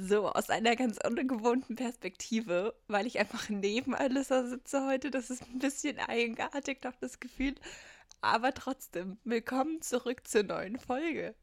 [0.00, 5.10] So, aus einer ganz ungewohnten Perspektive, weil ich einfach neben Alyssa sitze heute.
[5.10, 7.56] Das ist ein bisschen eigenartig, doch das Gefühl.
[8.20, 11.34] Aber trotzdem, willkommen zurück zur neuen Folge.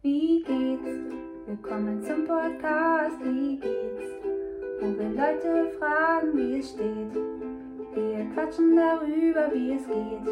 [0.00, 0.96] Wie geht's?
[1.46, 3.20] Willkommen zum Podcast.
[3.20, 4.14] Wie geht's?
[4.80, 7.12] Wo wir Leute fragen, wie es steht.
[7.94, 10.26] Wir quatschen darüber, wie es geht.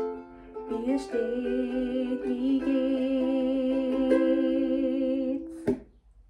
[0.71, 3.12] Wie es steht, wie geht's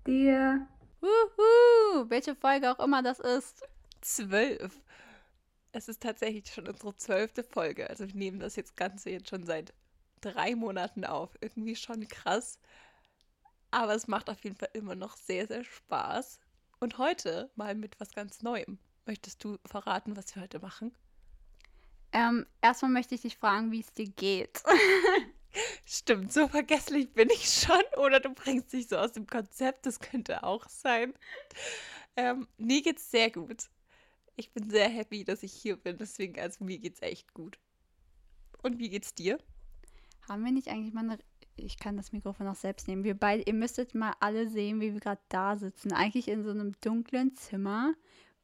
[0.05, 0.67] dir?
[1.03, 2.09] Wuhu!
[2.09, 3.63] Welche Folge auch immer das ist.
[4.01, 4.81] Zwölf.
[5.73, 7.91] Es ist tatsächlich schon unsere zwölfte Folge.
[7.91, 9.75] Also wir nehmen das jetzt Ganze jetzt schon seit
[10.21, 11.37] drei Monaten auf.
[11.41, 12.59] Irgendwie schon krass.
[13.71, 16.39] Aber es macht auf jeden Fall immer noch sehr, sehr Spaß.
[16.79, 18.79] Und heute mal mit was ganz Neuem.
[19.07, 20.95] Möchtest du verraten, was wir heute machen?
[22.13, 24.63] Ähm, erstmal möchte ich dich fragen, wie es dir geht.
[25.85, 27.83] Stimmt, so vergesslich bin ich schon.
[28.03, 31.15] Oder du bringst dich so aus dem Konzept, das könnte auch sein.
[32.17, 33.69] Ähm, mir geht's sehr gut.
[34.37, 35.99] Ich bin sehr happy, dass ich hier bin.
[35.99, 37.59] Deswegen, also mir geht's echt gut.
[38.63, 39.39] Und wie geht's dir?
[40.29, 41.19] Haben wir nicht eigentlich mal eine.
[41.57, 43.05] Ich kann das Mikrofon auch selbst nehmen.
[43.05, 45.93] Wir beide, ihr müsstet mal alle sehen, wie wir gerade da sitzen.
[45.93, 47.93] Eigentlich in so einem dunklen Zimmer,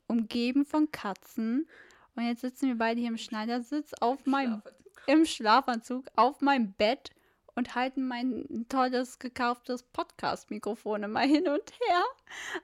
[0.06, 1.66] umgeben von Katzen.
[2.14, 4.62] Und jetzt sitzen wir beide hier im Schneidersitz auf meinem
[5.08, 7.10] im Schlafanzug auf meinem Bett
[7.54, 12.04] und halten mein tolles gekauftes Podcast-Mikrofon immer hin und her.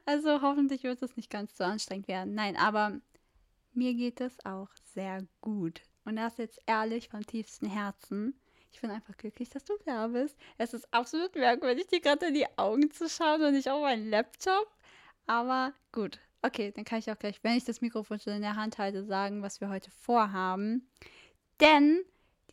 [0.05, 2.35] Also hoffentlich wird es nicht ganz so anstrengend werden.
[2.35, 3.01] Nein, aber
[3.73, 5.81] mir geht es auch sehr gut.
[6.05, 8.39] Und das jetzt ehrlich vom tiefsten Herzen.
[8.73, 10.37] Ich bin einfach glücklich, dass du da bist.
[10.59, 14.11] Es ist absolut merkwürdig, dir gerade in die Augen zu schauen und nicht auf meinen
[14.11, 14.71] Laptop.
[15.27, 16.21] Aber gut.
[16.43, 19.03] Okay, dann kann ich auch gleich, wenn ich das Mikrofon schon in der Hand halte,
[19.03, 20.87] sagen, was wir heute vorhaben.
[21.59, 22.05] Denn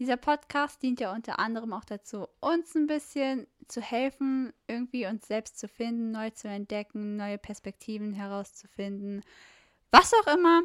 [0.02, 5.28] dieser Podcast dient ja unter anderem auch dazu, uns ein bisschen zu helfen, irgendwie uns
[5.28, 9.24] selbst zu finden, neu zu entdecken, neue Perspektiven herauszufinden,
[9.92, 10.64] was auch immer.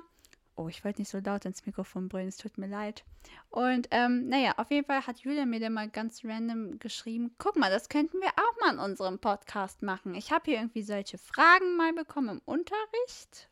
[0.54, 3.04] Oh, ich wollte nicht so laut ins Mikrofon brüllen, es tut mir leid.
[3.50, 7.56] Und ähm, naja, auf jeden Fall hat Julia mir dann mal ganz random geschrieben, guck
[7.56, 10.14] mal, das könnten wir auch mal in unserem Podcast machen.
[10.14, 13.50] Ich habe hier irgendwie solche Fragen mal bekommen im Unterricht.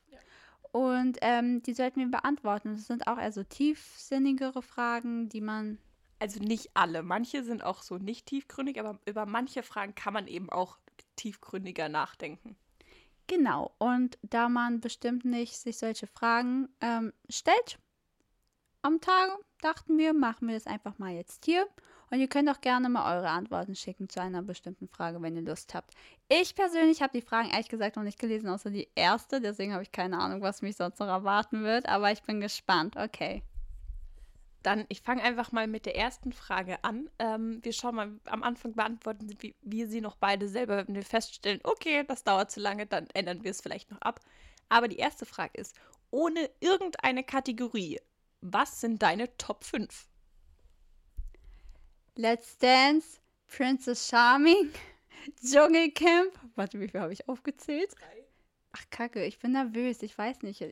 [0.75, 2.73] Und ähm, die sollten wir beantworten.
[2.73, 5.79] Das sind auch eher so tiefsinnigere Fragen, die man.
[6.19, 7.05] Also nicht alle.
[7.05, 10.79] Manche sind auch so nicht tiefgründig, aber über manche Fragen kann man eben auch
[11.15, 12.57] tiefgründiger nachdenken.
[13.29, 13.73] Genau.
[13.79, 17.79] Und da man bestimmt nicht sich solche Fragen ähm, stellt
[18.83, 21.69] am Tage, dachten wir, machen wir das einfach mal jetzt hier.
[22.11, 25.43] Und ihr könnt auch gerne mal eure Antworten schicken zu einer bestimmten Frage, wenn ihr
[25.43, 25.95] Lust habt.
[26.29, 29.41] Ich persönlich habe die Fragen ehrlich gesagt noch nicht gelesen, außer die erste.
[29.41, 31.89] Deswegen habe ich keine Ahnung, was mich sonst noch erwarten wird.
[31.89, 32.97] Aber ich bin gespannt.
[32.97, 33.43] Okay.
[34.63, 37.11] Dann, ich fange einfach mal mit der ersten Frage an.
[37.19, 40.87] Ähm, wir schauen mal, am Anfang beantworten wir, wir sie noch beide selber.
[40.87, 44.21] Wenn wir feststellen, okay, das dauert zu lange, dann ändern wir es vielleicht noch ab.
[44.71, 45.77] Aber die erste Frage ist,
[46.11, 48.01] ohne irgendeine Kategorie,
[48.41, 50.07] was sind deine Top 5?
[52.17, 54.71] Let's Dance, Princess Charming,
[55.45, 56.33] Dschungelcamp.
[56.55, 57.93] Warte, wie viel habe ich aufgezählt?
[57.99, 58.25] Drei.
[58.71, 60.03] Ach, Kacke, ich bin nervös.
[60.03, 60.65] Ich weiß nicht.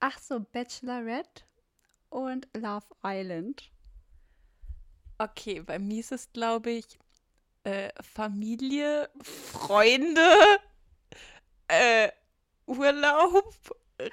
[0.00, 1.44] Ach so, Bachelorette
[2.10, 3.70] und Love Island.
[5.16, 6.98] Okay, bei mir ist es, glaube ich,
[7.62, 10.60] äh, Familie, Freunde,
[11.68, 12.10] äh,
[12.66, 13.54] Urlaub,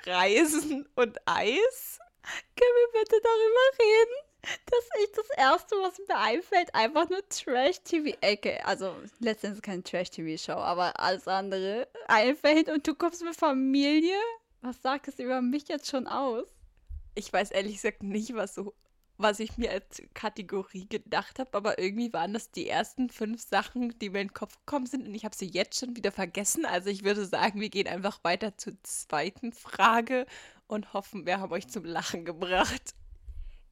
[0.06, 2.00] Reisen und Eis.
[2.56, 4.31] Können wir bitte darüber reden?
[4.42, 8.66] Das ist das Erste, was mir einfällt, einfach nur Trash-TV-Ecke.
[8.66, 14.18] Also letztendlich keine Trash-TV-Show, aber alles andere einfällt und du kommst mit Familie?
[14.62, 16.48] Was sagt es über mich jetzt schon aus?
[17.16, 18.74] Ich weiß ehrlich gesagt nicht, was so,
[19.18, 23.98] was ich mir als Kategorie gedacht habe, aber irgendwie waren das die ersten fünf Sachen,
[24.00, 26.66] die mir in den Kopf gekommen sind und ich habe sie jetzt schon wieder vergessen.
[26.66, 30.26] Also ich würde sagen, wir gehen einfach weiter zur zweiten Frage
[30.68, 32.96] und hoffen, wir haben euch zum Lachen gebracht.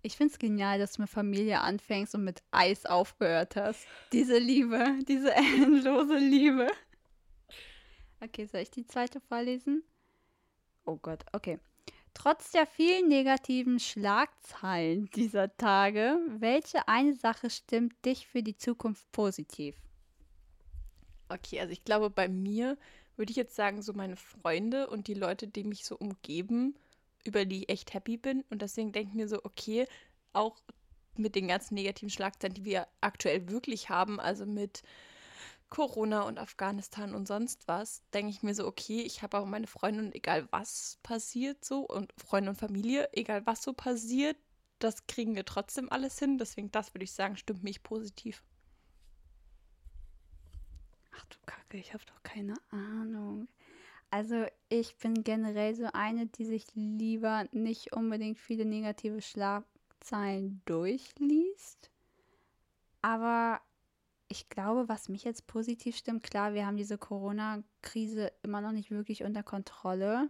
[0.01, 3.85] Ich finde es genial, dass du mit Familie anfängst und mit Eis aufgehört hast.
[4.13, 6.67] Diese Liebe, diese endlose Liebe.
[8.21, 9.83] Okay, soll ich die zweite vorlesen?
[10.85, 11.59] Oh Gott, okay.
[12.13, 19.09] Trotz der vielen negativen Schlagzeilen dieser Tage, welche eine Sache stimmt dich für die Zukunft
[19.11, 19.75] positiv?
[21.29, 22.77] Okay, also ich glaube, bei mir
[23.15, 26.75] würde ich jetzt sagen, so meine Freunde und die Leute, die mich so umgeben,
[27.23, 28.43] über die ich echt happy bin.
[28.49, 29.87] Und deswegen denke ich mir so, okay,
[30.33, 30.57] auch
[31.15, 34.83] mit den ganzen negativen Schlagzeilen, die wir aktuell wirklich haben, also mit
[35.69, 39.67] Corona und Afghanistan und sonst was, denke ich mir so, okay, ich habe auch meine
[39.67, 44.37] Freunde und egal was passiert so und Freunde und Familie, egal was so passiert,
[44.79, 46.37] das kriegen wir trotzdem alles hin.
[46.37, 48.41] Deswegen, das würde ich sagen, stimmt mich positiv.
[51.11, 53.47] Ach du Kacke, ich habe doch keine Ahnung.
[54.11, 61.91] Also ich bin generell so eine, die sich lieber nicht unbedingt viele negative Schlagzeilen durchliest.
[63.01, 63.61] Aber
[64.27, 68.91] ich glaube, was mich jetzt positiv stimmt, klar, wir haben diese Corona-Krise immer noch nicht
[68.91, 70.29] wirklich unter Kontrolle.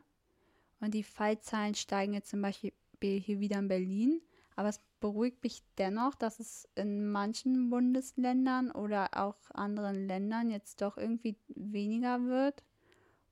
[0.81, 4.21] Und die Fallzahlen steigen jetzt zum Beispiel hier wieder in Berlin.
[4.55, 10.81] Aber es beruhigt mich dennoch, dass es in manchen Bundesländern oder auch anderen Ländern jetzt
[10.81, 12.63] doch irgendwie weniger wird.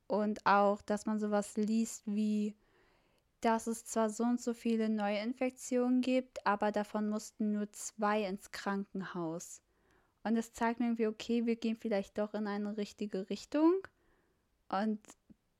[0.07, 2.55] Und auch, dass man sowas liest wie,
[3.41, 8.51] dass es zwar so und so viele Neuinfektionen gibt, aber davon mussten nur zwei ins
[8.51, 9.61] Krankenhaus.
[10.23, 13.87] Und es zeigt mir irgendwie, okay, wir gehen vielleicht doch in eine richtige Richtung.
[14.69, 14.99] Und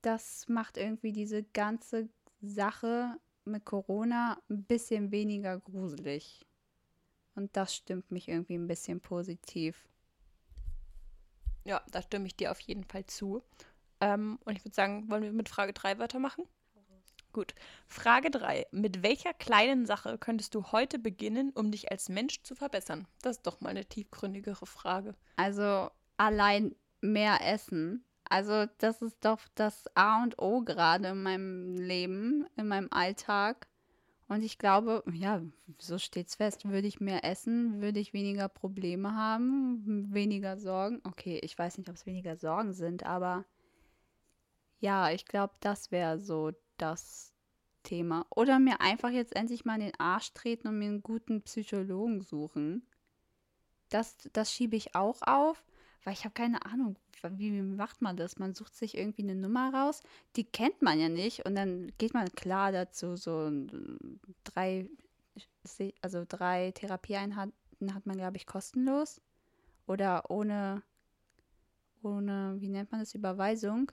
[0.01, 2.09] das macht irgendwie diese ganze
[2.41, 6.45] Sache mit Corona ein bisschen weniger gruselig.
[7.35, 9.87] Und das stimmt mich irgendwie ein bisschen positiv.
[11.63, 13.43] Ja, da stimme ich dir auf jeden Fall zu.
[13.99, 16.45] Ähm, und ich würde sagen, wollen wir mit Frage 3 weitermachen?
[17.33, 17.53] Gut.
[17.87, 18.65] Frage 3.
[18.71, 23.07] Mit welcher kleinen Sache könntest du heute beginnen, um dich als Mensch zu verbessern?
[23.21, 25.13] Das ist doch mal eine tiefgründigere Frage.
[25.35, 28.03] Also allein mehr essen.
[28.29, 33.67] Also das ist doch das A und O gerade in meinem Leben, in meinem Alltag.
[34.27, 35.41] Und ich glaube, ja,
[35.77, 36.67] so steht's fest.
[36.67, 41.01] Würde ich mehr essen, würde ich weniger Probleme haben, weniger Sorgen.
[41.03, 43.45] Okay, ich weiß nicht, ob es weniger Sorgen sind, aber
[44.79, 47.33] ja, ich glaube, das wäre so das
[47.83, 48.25] Thema.
[48.29, 52.21] Oder mir einfach jetzt endlich mal in den Arsch treten und mir einen guten Psychologen
[52.21, 52.85] suchen.
[53.89, 55.63] Das, das schiebe ich auch auf,
[56.03, 58.37] weil ich habe keine Ahnung, wie macht man das?
[58.37, 60.03] Man sucht sich irgendwie eine Nummer raus,
[60.35, 63.49] die kennt man ja nicht und dann geht man klar dazu, so
[64.43, 64.89] drei,
[66.01, 69.21] also drei Therapieeinheiten hat man, glaube ich, kostenlos
[69.85, 70.83] oder ohne,
[72.03, 73.91] ohne, wie nennt man das, Überweisung.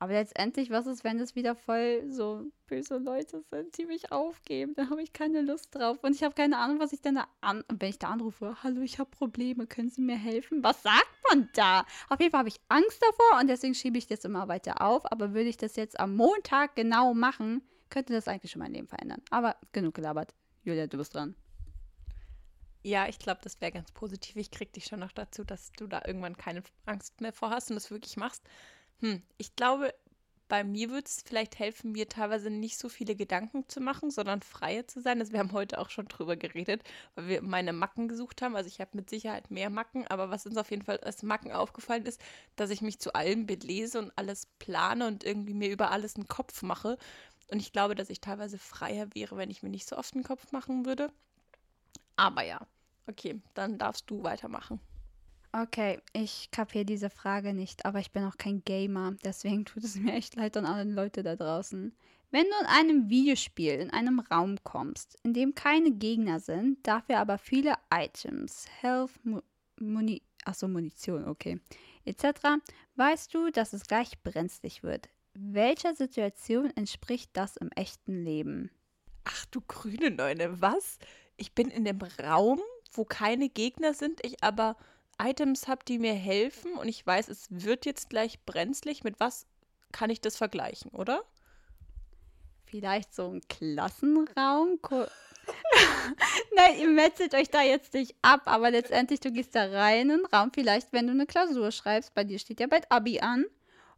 [0.00, 4.74] Aber letztendlich, was ist, wenn es wieder voll so böse Leute sind, die mich aufgeben?
[4.76, 5.98] Dann habe ich keine Lust drauf.
[6.02, 7.64] Und ich habe keine Ahnung, was ich denn da an.
[7.68, 10.62] Wenn ich da anrufe, hallo, ich habe Probleme, können Sie mir helfen?
[10.62, 11.84] Was sagt man da?
[12.08, 15.10] Auf jeden Fall habe ich Angst davor und deswegen schiebe ich das immer weiter auf.
[15.10, 18.86] Aber würde ich das jetzt am Montag genau machen, könnte das eigentlich schon mein Leben
[18.86, 19.22] verändern.
[19.30, 20.32] Aber genug gelabert.
[20.62, 21.34] Julia, du bist dran.
[22.84, 24.36] Ja, ich glaube, das wäre ganz positiv.
[24.36, 27.70] Ich kriege dich schon noch dazu, dass du da irgendwann keine Angst mehr vor hast
[27.70, 28.44] und das wirklich machst.
[29.00, 29.94] Hm, ich glaube,
[30.48, 34.40] bei mir würde es vielleicht helfen, mir teilweise nicht so viele Gedanken zu machen, sondern
[34.40, 35.20] freier zu sein.
[35.20, 36.82] Also wir haben heute auch schon drüber geredet,
[37.14, 38.56] weil wir meine Macken gesucht haben.
[38.56, 41.52] Also ich habe mit Sicherheit mehr Macken, aber was uns auf jeden Fall als Macken
[41.52, 42.20] aufgefallen ist,
[42.56, 46.28] dass ich mich zu allem belese und alles plane und irgendwie mir über alles einen
[46.28, 46.96] Kopf mache.
[47.50, 50.24] Und ich glaube, dass ich teilweise freier wäre, wenn ich mir nicht so oft einen
[50.24, 51.12] Kopf machen würde.
[52.16, 52.60] Aber ja,
[53.06, 54.78] okay, dann darfst du weitermachen.
[55.52, 59.96] Okay, ich kapiere diese Frage nicht, aber ich bin auch kein Gamer, deswegen tut es
[59.96, 61.94] mir echt leid an alle Leute da draußen.
[62.30, 67.18] Wenn du in einem Videospiel in einem Raum kommst, in dem keine Gegner sind, dafür
[67.18, 69.40] aber viele Items, Health, Mu
[69.80, 71.60] Muni Achso, Munition, okay,
[72.04, 72.60] etc.,
[72.96, 75.08] weißt du, dass es gleich brenzlig wird.
[75.34, 78.70] Welcher Situation entspricht das im echten Leben?
[79.24, 80.98] Ach du grüne Neune, was?
[81.36, 82.60] Ich bin in dem Raum,
[82.92, 84.76] wo keine Gegner sind, ich aber
[85.20, 89.46] Items habe, die mir helfen und ich weiß, es wird jetzt gleich brenzlig, mit was
[89.92, 91.22] kann ich das vergleichen, oder?
[92.66, 94.78] Vielleicht so ein Klassenraum.
[96.54, 100.18] Nein, ihr metzelt euch da jetzt nicht ab, aber letztendlich, du gehst da rein in
[100.18, 103.46] den Raum, vielleicht, wenn du eine Klausur schreibst, bei dir steht ja bald Abi an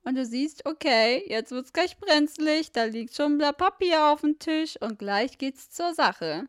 [0.05, 4.21] und du siehst, okay, jetzt wird es gleich brenzlig, da liegt schon Blatt Papier auf
[4.21, 6.47] dem Tisch und gleich geht's zur Sache.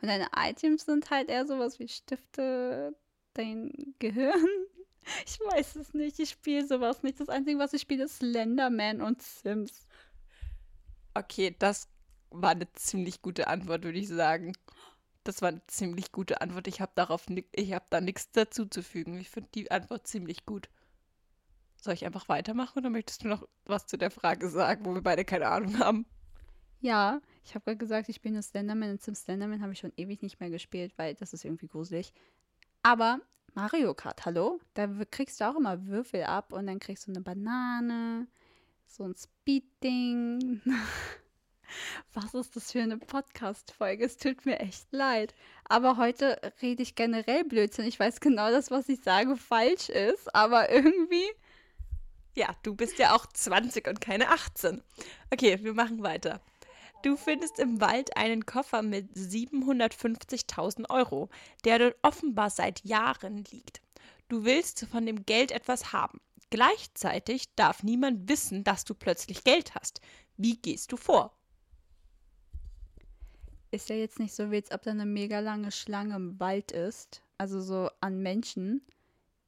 [0.00, 2.94] Und deine Items sind halt eher sowas wie Stifte,
[3.38, 4.46] dein Gehirn?
[5.24, 6.18] Ich weiß es nicht.
[6.18, 7.18] Ich spiele sowas nicht.
[7.18, 9.86] Das Einzige, was ich spiele, ist Slenderman und Sims.
[11.14, 11.88] Okay, das
[12.28, 14.52] war eine ziemlich gute Antwort, würde ich sagen.
[15.24, 16.68] Das war eine ziemlich gute Antwort.
[16.68, 19.18] Ich habe darauf, ich habe da nichts dazu zu fügen.
[19.18, 20.68] Ich finde die Antwort ziemlich gut.
[21.80, 25.02] Soll ich einfach weitermachen oder möchtest du noch was zu der Frage sagen, wo wir
[25.02, 26.06] beide keine Ahnung haben?
[26.80, 29.92] Ja, ich habe gerade gesagt, ich bin nur Slenderman und Sims Slenderman habe ich schon
[29.96, 32.12] ewig nicht mehr gespielt, weil das ist irgendwie gruselig.
[32.88, 33.20] Aber
[33.52, 34.60] Mario Kart, hallo?
[34.72, 38.26] Da kriegst du auch immer Würfel ab und dann kriegst du eine Banane,
[38.86, 40.62] so ein Speed-Ding.
[42.14, 44.06] Was ist das für eine Podcast-Folge?
[44.06, 45.34] Es tut mir echt leid.
[45.64, 47.84] Aber heute rede ich generell Blödsinn.
[47.84, 51.26] Ich weiß genau, dass was ich sage falsch ist, aber irgendwie.
[52.36, 54.82] Ja, du bist ja auch 20 und keine 18.
[55.30, 56.40] Okay, wir machen weiter.
[57.02, 61.28] Du findest im Wald einen Koffer mit 750.000 Euro,
[61.64, 63.80] der dort offenbar seit Jahren liegt.
[64.28, 66.20] Du willst von dem Geld etwas haben.
[66.50, 70.00] Gleichzeitig darf niemand wissen, dass du plötzlich Geld hast.
[70.36, 71.32] Wie gehst du vor?
[73.70, 76.72] Ist ja jetzt nicht so, wie als ob da eine mega lange Schlange im Wald
[76.72, 77.22] ist.
[77.36, 78.82] Also so an Menschen,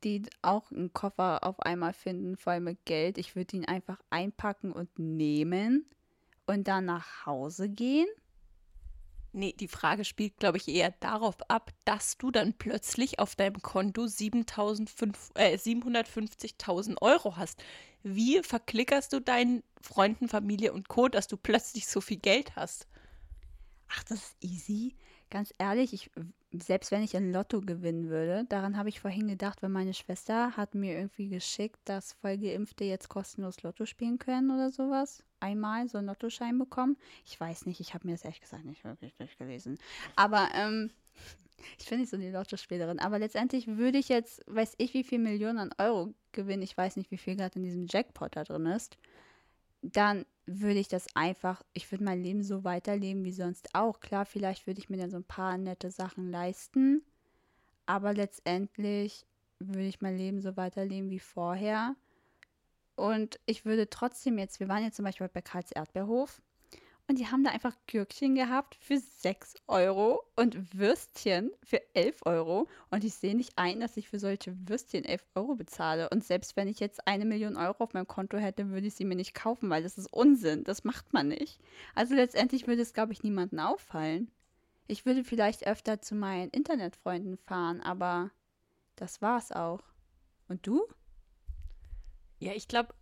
[0.05, 3.19] die auch einen Koffer auf einmal finden, vor allem mit Geld.
[3.19, 5.87] Ich würde ihn einfach einpacken und nehmen
[6.51, 8.09] und dann nach Hause gehen.
[9.33, 13.63] Nee, die Frage spielt, glaube ich, eher darauf ab, dass du dann plötzlich auf deinem
[13.63, 17.63] Konto 7.500 äh, 750.000 Euro hast.
[18.03, 22.89] Wie verklickerst du deinen Freunden, Familie und Co., dass du plötzlich so viel Geld hast?
[23.89, 24.97] Ach, das ist easy.
[25.31, 26.11] Ganz ehrlich, ich,
[26.53, 30.57] selbst wenn ich ein Lotto gewinnen würde, daran habe ich vorhin gedacht, weil meine Schwester
[30.57, 35.23] hat mir irgendwie geschickt, dass Vollgeimpfte jetzt kostenlos Lotto spielen können oder sowas.
[35.39, 36.97] Einmal so einen Lottoschein bekommen.
[37.25, 39.79] Ich weiß nicht, ich habe mir das ehrlich gesagt nicht wirklich durchgelesen.
[40.17, 40.91] Aber ähm,
[41.79, 42.99] ich bin nicht so die Lottospielerin.
[42.99, 46.63] Aber letztendlich würde ich jetzt, weiß ich, wie viel Millionen an Euro gewinnen.
[46.63, 48.99] Ich weiß nicht, wie viel gerade in diesem Jackpot da drin ist.
[49.83, 50.27] Dann
[50.59, 54.01] würde ich das einfach, ich würde mein Leben so weiterleben wie sonst auch.
[54.01, 57.03] Klar, vielleicht würde ich mir dann so ein paar nette Sachen leisten,
[57.87, 59.27] aber letztendlich
[59.61, 61.95] würde ich mein Leben so weiterleben wie vorher.
[62.97, 66.43] Und ich würde trotzdem jetzt, wir waren jetzt zum Beispiel bei Karls Erdbeerhof
[67.11, 72.69] und die haben da einfach Gürkchen gehabt für 6 Euro und Würstchen für 11 Euro.
[72.89, 76.09] Und ich sehe nicht ein, dass ich für solche Würstchen 11 Euro bezahle.
[76.11, 79.05] Und selbst wenn ich jetzt eine Million Euro auf meinem Konto hätte, würde ich sie
[79.05, 80.63] mir nicht kaufen, weil das ist Unsinn.
[80.63, 81.59] Das macht man nicht.
[81.97, 84.31] Also letztendlich würde es, glaube ich, niemandem auffallen.
[84.87, 88.31] Ich würde vielleicht öfter zu meinen Internetfreunden fahren, aber
[88.95, 89.83] das war's auch.
[90.47, 90.87] Und du?
[92.39, 92.95] Ja, ich glaube,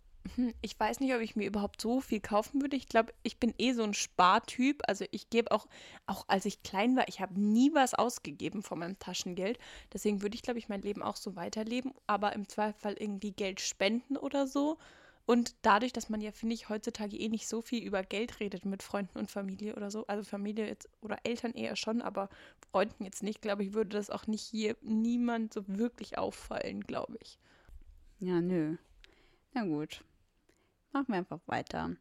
[0.61, 2.75] ich weiß nicht, ob ich mir überhaupt so viel kaufen würde.
[2.75, 4.81] Ich glaube, ich bin eh so ein Spartyp.
[4.87, 5.67] Also ich gebe auch,
[6.07, 9.57] auch als ich klein war, ich habe nie was ausgegeben von meinem Taschengeld.
[9.93, 13.61] Deswegen würde ich, glaube ich, mein Leben auch so weiterleben, aber im Zweifel irgendwie Geld
[13.61, 14.77] spenden oder so.
[15.25, 18.65] Und dadurch, dass man ja, finde ich, heutzutage eh nicht so viel über Geld redet
[18.65, 22.29] mit Freunden und Familie oder so, also Familie jetzt oder Eltern eher schon, aber
[22.71, 27.19] Freunden jetzt nicht, glaube ich, würde das auch nicht hier niemand so wirklich auffallen, glaube
[27.21, 27.37] ich.
[28.17, 28.77] Ja, nö.
[29.53, 30.03] Na gut.
[30.91, 31.95] Machen wir einfach weiter.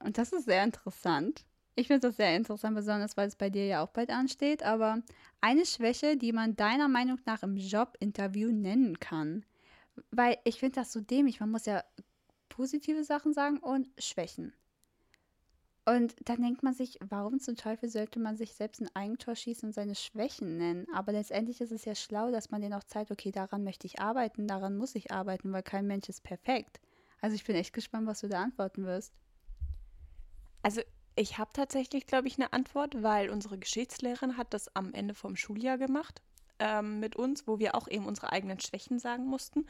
[0.00, 1.44] Und das ist sehr interessant.
[1.74, 4.62] Ich finde das sehr interessant, besonders weil es bei dir ja auch bald ansteht.
[4.62, 5.02] Aber
[5.40, 9.44] eine Schwäche, die man deiner Meinung nach im Jobinterview nennen kann.
[10.10, 11.40] Weil ich finde das so dämlich.
[11.40, 11.84] Man muss ja
[12.48, 14.52] positive Sachen sagen und Schwächen.
[15.84, 19.68] Und dann denkt man sich, warum zum Teufel sollte man sich selbst ein Eigentor schießen
[19.68, 20.86] und seine Schwächen nennen?
[20.92, 23.98] Aber letztendlich ist es ja schlau, dass man denen auch zeigt, okay, daran möchte ich
[23.98, 26.78] arbeiten, daran muss ich arbeiten, weil kein Mensch ist perfekt.
[27.20, 29.12] Also ich bin echt gespannt, was du da antworten wirst.
[30.62, 30.80] Also
[31.16, 35.34] ich habe tatsächlich, glaube ich, eine Antwort, weil unsere Geschichtslehrerin hat das am Ende vom
[35.34, 36.22] Schuljahr gemacht
[36.58, 39.66] ähm, mit uns, wo wir auch eben unsere eigenen Schwächen sagen mussten.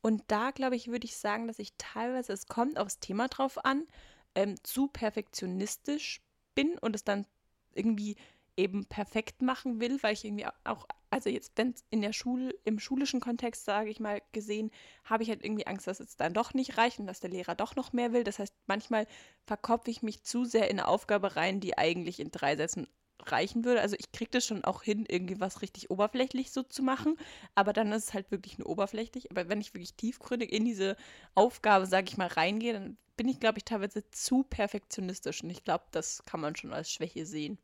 [0.00, 3.64] Und da, glaube ich, würde ich sagen, dass ich teilweise, es kommt aufs Thema drauf
[3.64, 3.86] an,
[4.34, 6.20] ähm, zu perfektionistisch
[6.54, 7.26] bin und es dann
[7.72, 8.16] irgendwie
[8.56, 12.78] eben perfekt machen will, weil ich irgendwie auch, also jetzt, wenn in der Schule, im
[12.78, 14.70] schulischen Kontext, sage ich mal, gesehen,
[15.04, 17.54] habe ich halt irgendwie Angst, dass es dann doch nicht reicht und dass der Lehrer
[17.54, 18.24] doch noch mehr will.
[18.24, 19.06] Das heißt, manchmal
[19.46, 22.86] verkopfe ich mich zu sehr in eine Aufgabe rein, die eigentlich in drei Sätzen
[23.26, 23.80] reichen würde.
[23.80, 27.16] Also ich kriege das schon auch hin, irgendwie was richtig oberflächlich so zu machen,
[27.54, 29.30] aber dann ist es halt wirklich nur oberflächlich.
[29.30, 30.96] Aber wenn ich wirklich tiefgründig in diese
[31.34, 35.64] Aufgabe, sage ich mal, reingehe, dann bin ich, glaube ich, teilweise zu perfektionistisch und ich
[35.64, 37.58] glaube, das kann man schon als Schwäche sehen.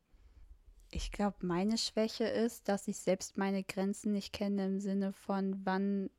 [0.90, 5.60] Ich glaube, meine Schwäche ist, dass ich selbst meine Grenzen nicht kenne im Sinne von,
[5.64, 6.10] wann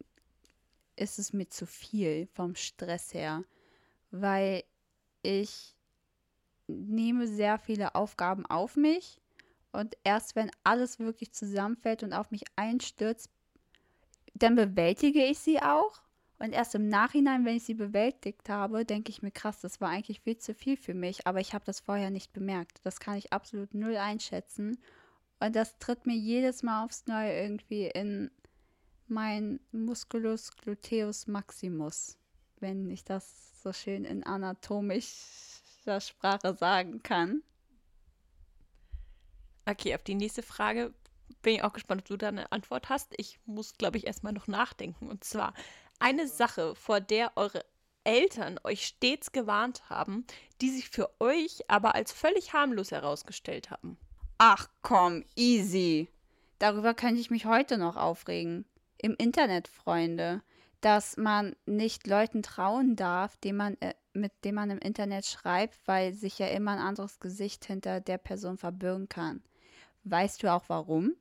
[0.96, 3.44] ist es mir zu viel vom Stress her.
[4.12, 4.64] Weil
[5.24, 5.76] ich
[6.68, 9.20] nehme sehr viele Aufgaben auf mich
[9.72, 13.30] und erst wenn alles wirklich zusammenfällt und auf mich einstürzt,
[14.34, 16.02] dann bewältige ich sie auch.
[16.40, 19.90] Und erst im Nachhinein, wenn ich sie bewältigt habe, denke ich mir, krass, das war
[19.90, 22.80] eigentlich viel zu viel für mich, aber ich habe das vorher nicht bemerkt.
[22.84, 24.80] Das kann ich absolut null einschätzen.
[25.42, 28.32] Und das tritt mir jedes Mal aufs Neue irgendwie in
[29.08, 32.18] mein Musculus gluteus maximus,
[32.60, 37.44] wenn ich das so schön in anatomischer Sprache sagen kann.
[39.66, 40.94] Okay, auf die nächste Frage
[41.42, 43.14] bin ich auch gespannt, ob du da eine Antwort hast.
[43.18, 45.10] Ich muss, glaube ich, erstmal noch nachdenken.
[45.10, 45.54] Und zwar,
[46.00, 47.64] eine Sache, vor der eure
[48.04, 50.26] Eltern euch stets gewarnt haben,
[50.62, 53.98] die sich für euch aber als völlig harmlos herausgestellt haben.
[54.38, 56.10] Ach komm, easy.
[56.60, 58.66] Darüber könnte ich mich heute noch aufregen.
[58.98, 60.42] Im Internet, Freunde.
[60.82, 65.78] Dass man nicht Leuten trauen darf, dem man, äh, mit dem man im Internet schreibt,
[65.86, 69.44] weil sich ja immer ein anderes Gesicht hinter der Person verbirgen kann.
[70.06, 71.16] Weißt du auch warum?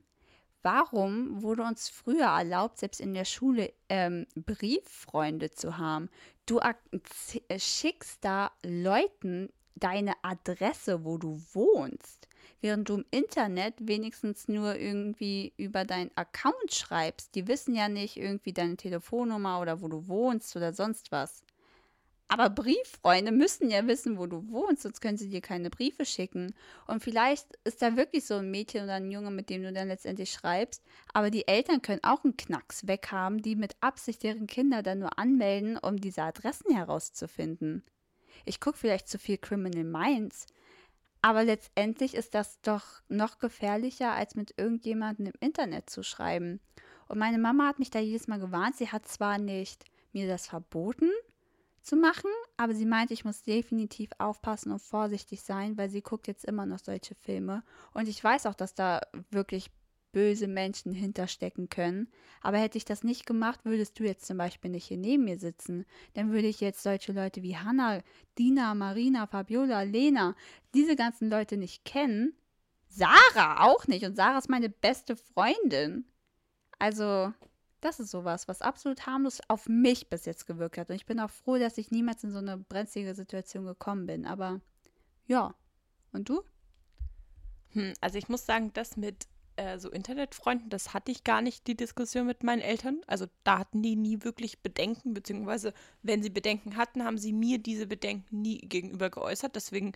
[0.69, 6.11] Warum wurde uns früher erlaubt, selbst in der Schule ähm, Brieffreunde zu haben?
[6.45, 12.29] Du äh, schickst da Leuten deine Adresse, wo du wohnst,
[12.61, 17.35] während du im Internet wenigstens nur irgendwie über deinen Account schreibst.
[17.35, 21.43] Die wissen ja nicht irgendwie deine Telefonnummer oder wo du wohnst oder sonst was.
[22.31, 26.55] Aber Brieffreunde müssen ja wissen, wo du wohnst, sonst können sie dir keine Briefe schicken.
[26.87, 29.89] Und vielleicht ist da wirklich so ein Mädchen oder ein Junge, mit dem du dann
[29.89, 30.83] letztendlich schreibst.
[31.15, 35.19] Aber die Eltern können auch einen Knacks weghaben, die mit Absicht deren Kinder dann nur
[35.19, 37.83] anmelden, um diese Adressen herauszufinden.
[38.45, 40.47] Ich gucke vielleicht zu viel Criminal Minds.
[41.23, 46.61] Aber letztendlich ist das doch noch gefährlicher, als mit irgendjemandem im Internet zu schreiben.
[47.09, 48.77] Und meine Mama hat mich da jedes Mal gewarnt.
[48.77, 51.11] Sie hat zwar nicht mir das verboten,
[51.89, 56.29] zu machen, aber sie meint, ich muss definitiv aufpassen und vorsichtig sein, weil sie guckt
[56.29, 57.63] jetzt immer noch solche Filme.
[57.95, 59.71] Und ich weiß auch, dass da wirklich
[60.13, 62.09] böse Menschen hinterstecken können.
[62.41, 65.39] Aber hätte ich das nicht gemacht, würdest du jetzt zum Beispiel nicht hier neben mir
[65.39, 65.85] sitzen.
[66.15, 68.03] Dann würde ich jetzt solche Leute wie Hannah,
[68.39, 70.35] Dina, Marina, Fabiola, Lena,
[70.75, 72.35] diese ganzen Leute nicht kennen.
[72.89, 74.05] Sarah auch nicht.
[74.05, 76.05] Und Sarah ist meine beste Freundin.
[76.79, 77.33] Also,
[77.81, 80.91] das ist sowas, was absolut harmlos auf mich bis jetzt gewirkt hat.
[80.91, 84.27] Und ich bin auch froh, dass ich niemals in so eine brenzlige Situation gekommen bin.
[84.27, 84.61] Aber
[85.27, 85.55] ja.
[86.13, 86.43] Und du?
[87.73, 91.67] Hm, also ich muss sagen, das mit äh, so Internetfreunden, das hatte ich gar nicht,
[91.67, 93.01] die Diskussion mit meinen Eltern.
[93.07, 97.59] Also da hatten die nie wirklich Bedenken, beziehungsweise wenn sie Bedenken hatten, haben sie mir
[97.59, 99.55] diese Bedenken nie gegenüber geäußert.
[99.55, 99.93] Deswegen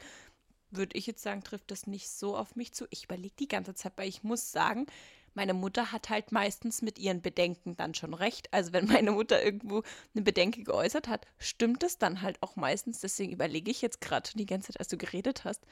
[0.70, 2.86] würde ich jetzt sagen, trifft das nicht so auf mich zu.
[2.90, 4.86] Ich überlege die ganze Zeit, weil ich muss sagen,
[5.34, 8.52] meine Mutter hat halt meistens mit ihren Bedenken dann schon recht.
[8.52, 9.82] Also wenn meine Mutter irgendwo
[10.14, 13.00] eine Bedenke geäußert hat, stimmt es dann halt auch meistens.
[13.00, 15.64] Deswegen überlege ich jetzt gerade die ganze Zeit, als du geredet hast,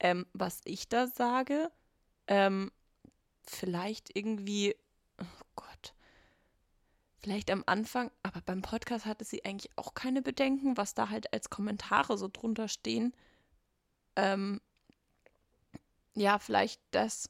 [0.00, 1.70] ähm, was ich da sage.
[2.26, 2.72] Ähm,
[3.46, 4.74] vielleicht irgendwie,
[5.20, 5.94] oh Gott,
[7.18, 11.32] vielleicht am Anfang, aber beim Podcast hatte sie eigentlich auch keine Bedenken, was da halt
[11.32, 13.14] als Kommentare so drunter stehen.
[14.16, 14.60] Ähm,
[16.14, 17.28] ja, vielleicht das,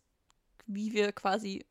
[0.67, 1.65] wie wir quasi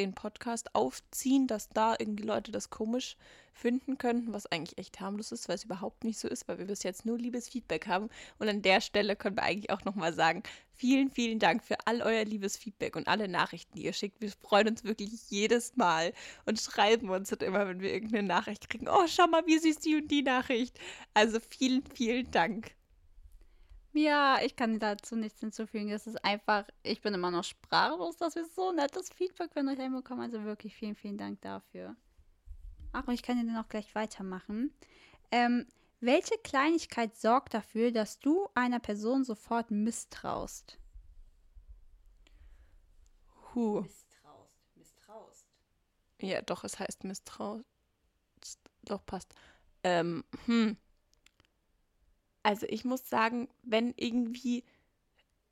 [0.00, 3.16] den Podcast aufziehen, dass da irgendwie Leute das komisch
[3.52, 6.66] finden könnten, was eigentlich echt harmlos ist, weil es überhaupt nicht so ist, weil wir
[6.66, 8.08] bis jetzt nur liebes Feedback haben.
[8.38, 12.00] Und an der Stelle können wir eigentlich auch nochmal sagen, vielen, vielen Dank für all
[12.02, 14.20] euer liebes Feedback und alle Nachrichten, die ihr schickt.
[14.20, 16.12] Wir freuen uns wirklich jedes Mal
[16.46, 18.88] und schreiben uns halt immer, wenn wir irgendeine Nachricht kriegen.
[18.88, 20.78] Oh, schau mal, wie süß die und die Nachricht.
[21.14, 22.72] Also vielen, vielen Dank.
[23.92, 25.90] Ja, ich kann dazu nichts hinzufügen.
[25.90, 29.80] Es ist einfach, ich bin immer noch sprachlos, dass wir so nettes Feedback von euch
[29.80, 30.22] einbekommen.
[30.22, 31.96] Also wirklich vielen, vielen Dank dafür.
[32.92, 34.72] Ach, und ich kann dir dann auch gleich weitermachen.
[35.32, 35.66] Ähm,
[36.00, 40.78] welche Kleinigkeit sorgt dafür, dass du einer Person sofort misstraust?
[43.54, 43.82] Huh.
[43.82, 45.46] Misstraust, misstraust.
[46.20, 47.64] Ja, doch, es heißt misstraust.
[48.82, 49.34] Doch, passt.
[49.82, 50.76] Ähm, hm.
[52.42, 54.64] Also ich muss sagen, wenn irgendwie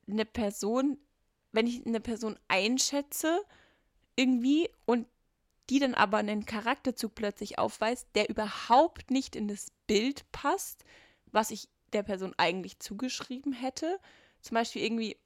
[0.08, 0.98] eine Person,
[1.52, 3.40] wenn ich eine Person einschätze,
[4.16, 5.06] irgendwie und
[5.70, 10.84] die dann aber einen Charakterzug plötzlich aufweist, der überhaupt nicht in das Bild passt,
[11.30, 13.98] was ich der Person eigentlich zugeschrieben hätte.
[14.40, 15.16] Zum Beispiel irgendwie,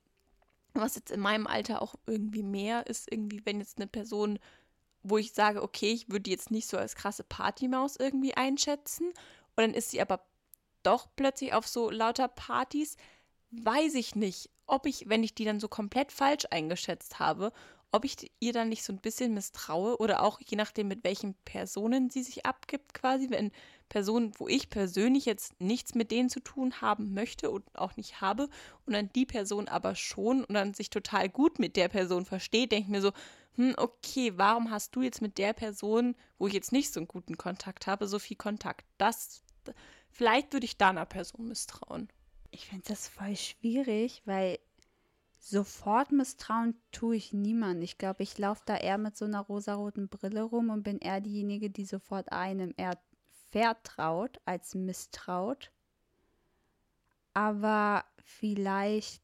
[0.74, 4.38] was jetzt in meinem Alter auch irgendwie mehr ist, irgendwie, wenn jetzt eine Person,
[5.04, 9.12] wo ich sage, okay, ich würde die jetzt nicht so als krasse Partymaus irgendwie einschätzen,
[9.54, 10.24] und dann ist sie aber
[10.82, 12.96] doch plötzlich auf so lauter Partys,
[13.50, 17.52] weiß ich nicht, ob ich, wenn ich die dann so komplett falsch eingeschätzt habe,
[17.94, 21.34] ob ich ihr dann nicht so ein bisschen misstraue oder auch je nachdem, mit welchen
[21.44, 23.52] Personen sie sich abgibt, quasi, wenn
[23.90, 28.22] Personen, wo ich persönlich jetzt nichts mit denen zu tun haben möchte und auch nicht
[28.22, 28.48] habe
[28.86, 32.72] und dann die Person aber schon und dann sich total gut mit der Person versteht,
[32.72, 33.12] denke ich mir so,
[33.56, 37.08] hm, okay, warum hast du jetzt mit der Person, wo ich jetzt nicht so einen
[37.08, 38.86] guten Kontakt habe, so viel Kontakt?
[38.96, 39.42] Das
[40.12, 42.08] Vielleicht würde ich da einer Person misstrauen.
[42.50, 44.58] Ich finde das voll schwierig, weil
[45.38, 47.82] sofort misstrauen tue ich niemand.
[47.82, 51.22] Ich glaube, ich laufe da eher mit so einer rosaroten Brille rum und bin eher
[51.22, 52.98] diejenige, die sofort einem eher
[53.50, 55.72] vertraut als misstraut.
[57.32, 59.22] Aber vielleicht,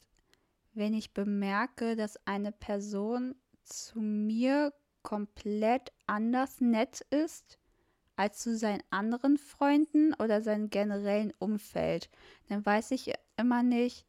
[0.72, 4.72] wenn ich bemerke, dass eine Person zu mir
[5.02, 7.58] komplett anders nett ist,
[8.18, 12.10] als zu seinen anderen Freunden oder seinem generellen Umfeld.
[12.48, 14.04] Dann weiß ich immer nicht,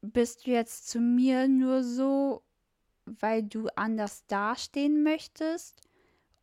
[0.00, 2.42] bist du jetzt zu mir nur so,
[3.04, 5.82] weil du anders dastehen möchtest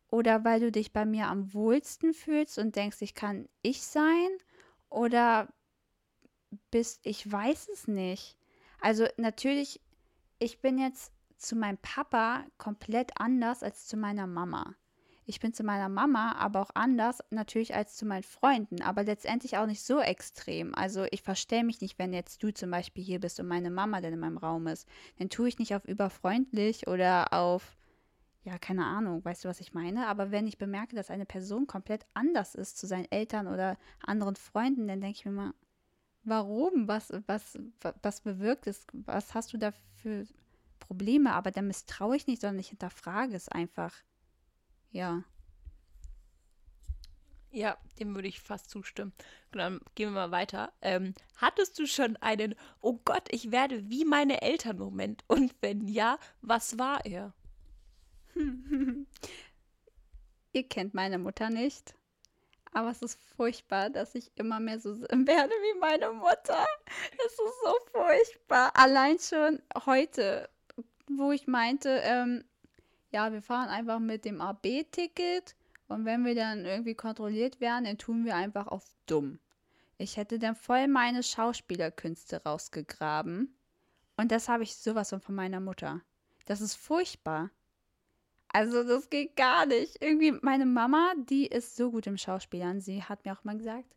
[0.08, 4.28] oder weil du dich bei mir am wohlsten fühlst und denkst, ich kann ich sein
[4.88, 5.48] oder
[6.70, 8.36] bist, ich weiß es nicht.
[8.80, 9.80] Also natürlich,
[10.38, 14.76] ich bin jetzt zu meinem Papa komplett anders als zu meiner Mama.
[15.28, 19.58] Ich bin zu meiner Mama aber auch anders natürlich als zu meinen Freunden, aber letztendlich
[19.58, 20.74] auch nicht so extrem.
[20.74, 24.00] Also ich verstehe mich nicht, wenn jetzt du zum Beispiel hier bist und meine Mama
[24.00, 24.88] dann in meinem Raum ist.
[25.18, 27.76] Dann tue ich nicht auf überfreundlich oder auf,
[28.44, 30.06] ja, keine Ahnung, weißt du, was ich meine?
[30.06, 34.34] Aber wenn ich bemerke, dass eine Person komplett anders ist zu seinen Eltern oder anderen
[34.34, 35.52] Freunden, dann denke ich mir mal,
[36.24, 36.88] warum?
[36.88, 37.58] Was, was,
[38.00, 38.86] was bewirkt es?
[38.94, 40.26] Was hast du da für
[40.78, 41.34] Probleme?
[41.34, 43.92] Aber dann misstraue ich nicht, sondern ich hinterfrage es einfach.
[44.90, 45.24] Ja.
[47.50, 49.12] Ja, dem würde ich fast zustimmen.
[49.52, 50.72] Dann gehen wir mal weiter.
[50.82, 55.24] Ähm, hattest du schon einen, oh Gott, ich werde wie meine Eltern Moment?
[55.28, 57.32] Und wenn ja, was war er?
[60.52, 61.94] Ihr kennt meine Mutter nicht.
[62.72, 66.66] Aber es ist furchtbar, dass ich immer mehr so werde wie meine Mutter.
[67.26, 68.72] Es ist so furchtbar.
[68.74, 70.48] Allein schon heute,
[71.08, 72.44] wo ich meinte, ähm,
[73.10, 75.56] ja, wir fahren einfach mit dem AB-Ticket
[75.88, 79.38] und wenn wir dann irgendwie kontrolliert werden, dann tun wir einfach auf dumm.
[79.96, 83.54] Ich hätte dann voll meine Schauspielerkünste rausgegraben.
[84.16, 86.02] Und das habe ich sowas von meiner Mutter.
[86.44, 87.50] Das ist furchtbar.
[88.48, 90.00] Also das geht gar nicht.
[90.00, 92.80] Irgendwie meine Mama, die ist so gut im Schauspielern.
[92.80, 93.94] Sie hat mir auch mal gesagt,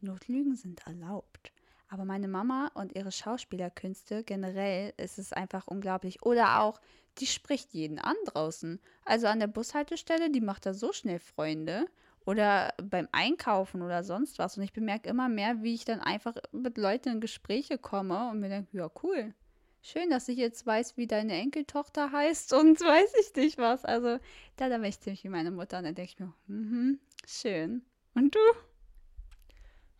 [0.00, 1.52] Notlügen sind erlaubt.
[1.94, 6.24] Aber meine Mama und ihre Schauspielerkünste generell ist es einfach unglaublich.
[6.24, 6.80] Oder auch,
[7.18, 8.80] die spricht jeden an draußen.
[9.04, 11.86] Also an der Bushaltestelle, die macht da so schnell Freunde.
[12.26, 14.56] Oder beim Einkaufen oder sonst was.
[14.56, 18.40] Und ich bemerke immer mehr, wie ich dann einfach mit Leuten in Gespräche komme und
[18.40, 19.32] mir denke, ja, cool.
[19.80, 23.84] Schön, dass ich jetzt weiß, wie deine Enkeltochter heißt und weiß ich nicht was.
[23.84, 24.18] Also,
[24.56, 25.78] da, bin ich ziemlich wie meine Mutter.
[25.78, 27.82] Und dann denke ich mir, mhm, schön.
[28.14, 28.40] Und du?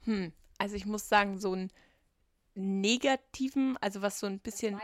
[0.06, 1.70] Hm, also ich muss sagen, so ein
[2.54, 4.80] negativen, also was so ein bisschen.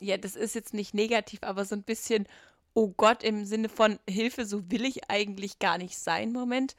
[0.00, 2.26] Ja, das ist jetzt nicht negativ, aber so ein bisschen,
[2.74, 6.32] oh Gott, im Sinne von Hilfe, so will ich eigentlich gar nicht sein.
[6.32, 6.76] Moment,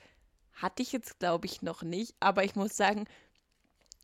[0.53, 2.15] hatte ich jetzt, glaube ich, noch nicht.
[2.19, 3.05] Aber ich muss sagen,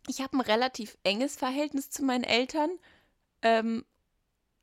[0.07, 2.71] ich habe ein relativ enges Verhältnis zu meinen Eltern.
[3.41, 3.85] Ähm,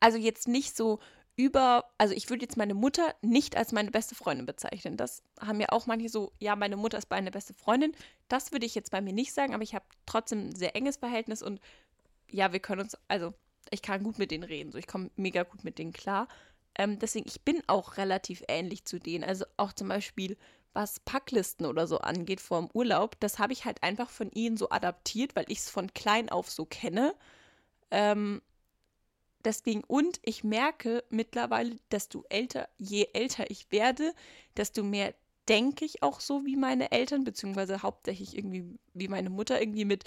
[0.01, 1.01] also jetzt nicht so
[1.38, 4.96] über, also ich würde jetzt meine Mutter nicht als meine beste Freundin bezeichnen.
[4.96, 7.92] Das haben ja auch manche so, ja, meine Mutter ist meine beste Freundin.
[8.27, 10.96] Das würde ich jetzt bei mir nicht sagen, aber ich habe trotzdem ein sehr enges
[10.96, 11.61] Verhältnis und
[12.29, 13.33] ja, wir können uns, also
[13.70, 16.27] ich kann gut mit denen reden, so ich komme mega gut mit denen klar.
[16.74, 19.22] Ähm, deswegen, ich bin auch relativ ähnlich zu denen.
[19.22, 20.37] Also auch zum Beispiel,
[20.72, 24.57] was Packlisten oder so angeht vor dem Urlaub, das habe ich halt einfach von ihnen
[24.57, 27.14] so adaptiert, weil ich es von klein auf so kenne.
[27.92, 28.42] Ähm,
[29.44, 34.14] deswegen, und ich merke mittlerweile, dass du älter, je älter ich werde,
[34.57, 35.14] desto mehr
[35.48, 40.05] denke ich auch so wie meine Eltern, beziehungsweise hauptsächlich irgendwie wie meine Mutter, irgendwie mit,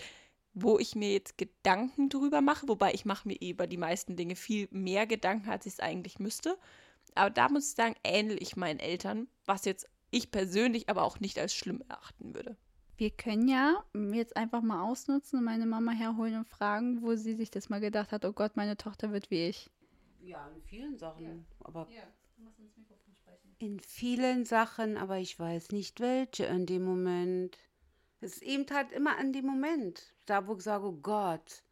[0.53, 4.15] wo ich mir jetzt Gedanken drüber mache, wobei ich mache mir eh über die meisten
[4.15, 6.57] Dinge viel mehr Gedanken, als ich es eigentlich müsste.
[7.15, 11.19] Aber da muss ich sagen, ähnle ich meinen Eltern, was jetzt ich persönlich aber auch
[11.19, 12.57] nicht als schlimm erachten würde.
[13.01, 13.83] Wir können ja
[14.13, 17.79] jetzt einfach mal ausnutzen und meine Mama herholen und fragen, wo sie sich das mal
[17.79, 19.71] gedacht hat, oh Gott, meine Tochter wird wie ich.
[20.21, 21.23] Ja, in vielen Sachen.
[21.23, 21.31] Ja.
[21.61, 22.03] Aber Ja,
[22.37, 23.55] du musst ins Mikrofon sprechen.
[23.57, 27.57] in vielen Sachen, aber ich weiß nicht welche in dem Moment.
[28.19, 31.63] Es ist eben halt immer an dem Moment, da wo ich sage, oh Gott,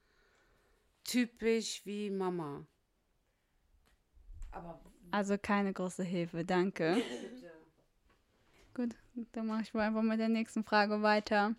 [1.04, 2.66] typisch wie Mama.
[4.50, 7.04] Aber Also keine große Hilfe, danke.
[8.74, 8.96] Gut,
[9.32, 11.56] dann mache ich wohl einfach mit der nächsten Frage weiter.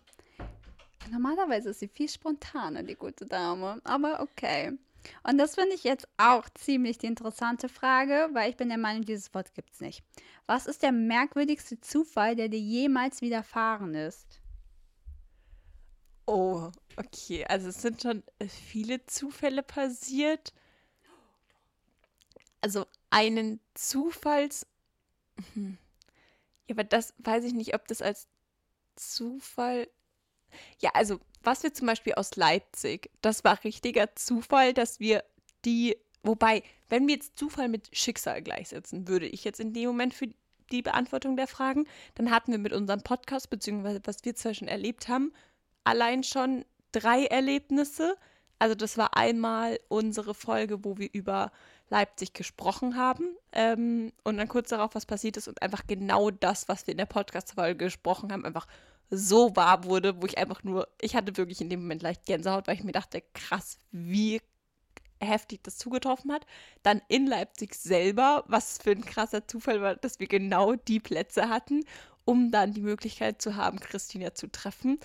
[1.09, 4.77] Normalerweise ist sie viel spontaner, die gute Dame, aber okay.
[5.23, 9.03] Und das finde ich jetzt auch ziemlich die interessante Frage, weil ich bin der Meinung,
[9.03, 10.03] dieses Wort gibt es nicht.
[10.45, 14.41] Was ist der merkwürdigste Zufall, der dir jemals widerfahren ist?
[16.27, 17.45] Oh, okay.
[17.45, 20.53] Also es sind schon äh, viele Zufälle passiert.
[22.61, 24.67] Also einen Zufalls.
[25.55, 25.77] Hm.
[26.71, 28.29] Ja, aber das weiß ich nicht, ob das als
[28.95, 29.89] Zufall.
[30.79, 35.25] Ja, also was wir zum Beispiel aus Leipzig, das war richtiger Zufall, dass wir
[35.65, 35.97] die.
[36.23, 40.29] Wobei, wenn wir jetzt Zufall mit Schicksal gleichsetzen, würde ich jetzt in dem Moment für
[40.71, 44.69] die Beantwortung der Fragen, dann hatten wir mit unserem Podcast, beziehungsweise was wir zwar schon
[44.69, 45.33] erlebt haben,
[45.83, 48.15] allein schon drei Erlebnisse.
[48.59, 51.51] Also das war einmal unsere Folge, wo wir über
[51.91, 56.67] Leipzig gesprochen haben ähm, und dann kurz darauf, was passiert ist und einfach genau das,
[56.69, 58.65] was wir in der Podcast-Folge gesprochen haben, einfach
[59.09, 62.67] so wahr wurde, wo ich einfach nur, ich hatte wirklich in dem Moment leicht Gänsehaut,
[62.67, 64.41] weil ich mir dachte, krass, wie
[65.19, 66.45] heftig das zugetroffen hat.
[66.81, 71.49] Dann in Leipzig selber, was für ein krasser Zufall war, dass wir genau die Plätze
[71.49, 71.83] hatten,
[72.23, 74.97] um dann die Möglichkeit zu haben, Christina zu treffen.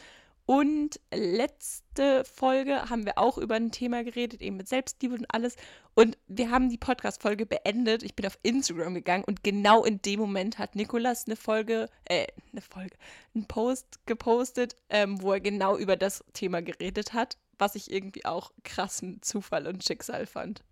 [0.46, 5.56] Und letzte Folge haben wir auch über ein Thema geredet, eben mit Selbstliebe und alles.
[5.94, 8.04] Und wir haben die Podcast-Folge beendet.
[8.04, 12.28] Ich bin auf Instagram gegangen und genau in dem Moment hat Nikolas eine Folge, äh,
[12.52, 12.96] eine Folge,
[13.34, 18.24] einen Post gepostet, ähm, wo er genau über das Thema geredet hat, was ich irgendwie
[18.24, 20.62] auch krassen Zufall und Schicksal fand.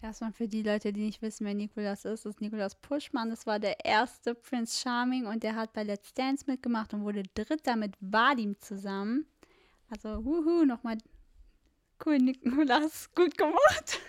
[0.00, 3.30] Erstmal für die Leute, die nicht wissen, wer Nikolas ist, ist Nikolas Puschmann.
[3.30, 7.24] Das war der erste Prince Charming und der hat bei Let's Dance mitgemacht und wurde
[7.34, 9.26] Dritter mit Vadim zusammen.
[9.90, 10.98] Also, wuhu, nochmal
[12.06, 14.00] cool, Nikolas, gut gemacht.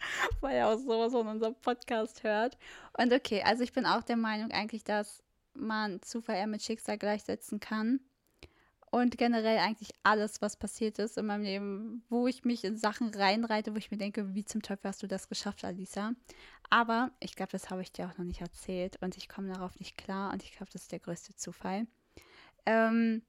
[0.40, 2.56] Weil er auch sowas von unserem Podcast hört.
[2.96, 6.96] Und okay, also ich bin auch der Meinung eigentlich, dass man Zufall eher mit Schicksal
[6.96, 8.00] gleichsetzen kann
[8.90, 13.14] und generell eigentlich alles, was passiert ist in meinem Leben, wo ich mich in Sachen
[13.14, 16.12] reinreite, wo ich mir denke, wie zum Teufel hast du das geschafft, Alisa?
[16.70, 19.78] Aber ich glaube, das habe ich dir auch noch nicht erzählt und ich komme darauf
[19.78, 21.86] nicht klar und ich glaube, das ist der größte Zufall.
[22.66, 23.22] Ähm,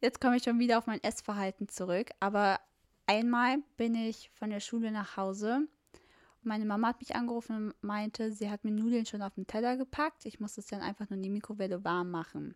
[0.00, 2.60] jetzt komme ich schon wieder auf mein Essverhalten zurück, aber
[3.06, 5.68] einmal bin ich von der Schule nach Hause
[6.42, 9.76] meine Mama hat mich angerufen und meinte, sie hat mir Nudeln schon auf den Teller
[9.76, 10.24] gepackt.
[10.24, 12.54] Ich muss es dann einfach nur in die Mikrowelle warm machen.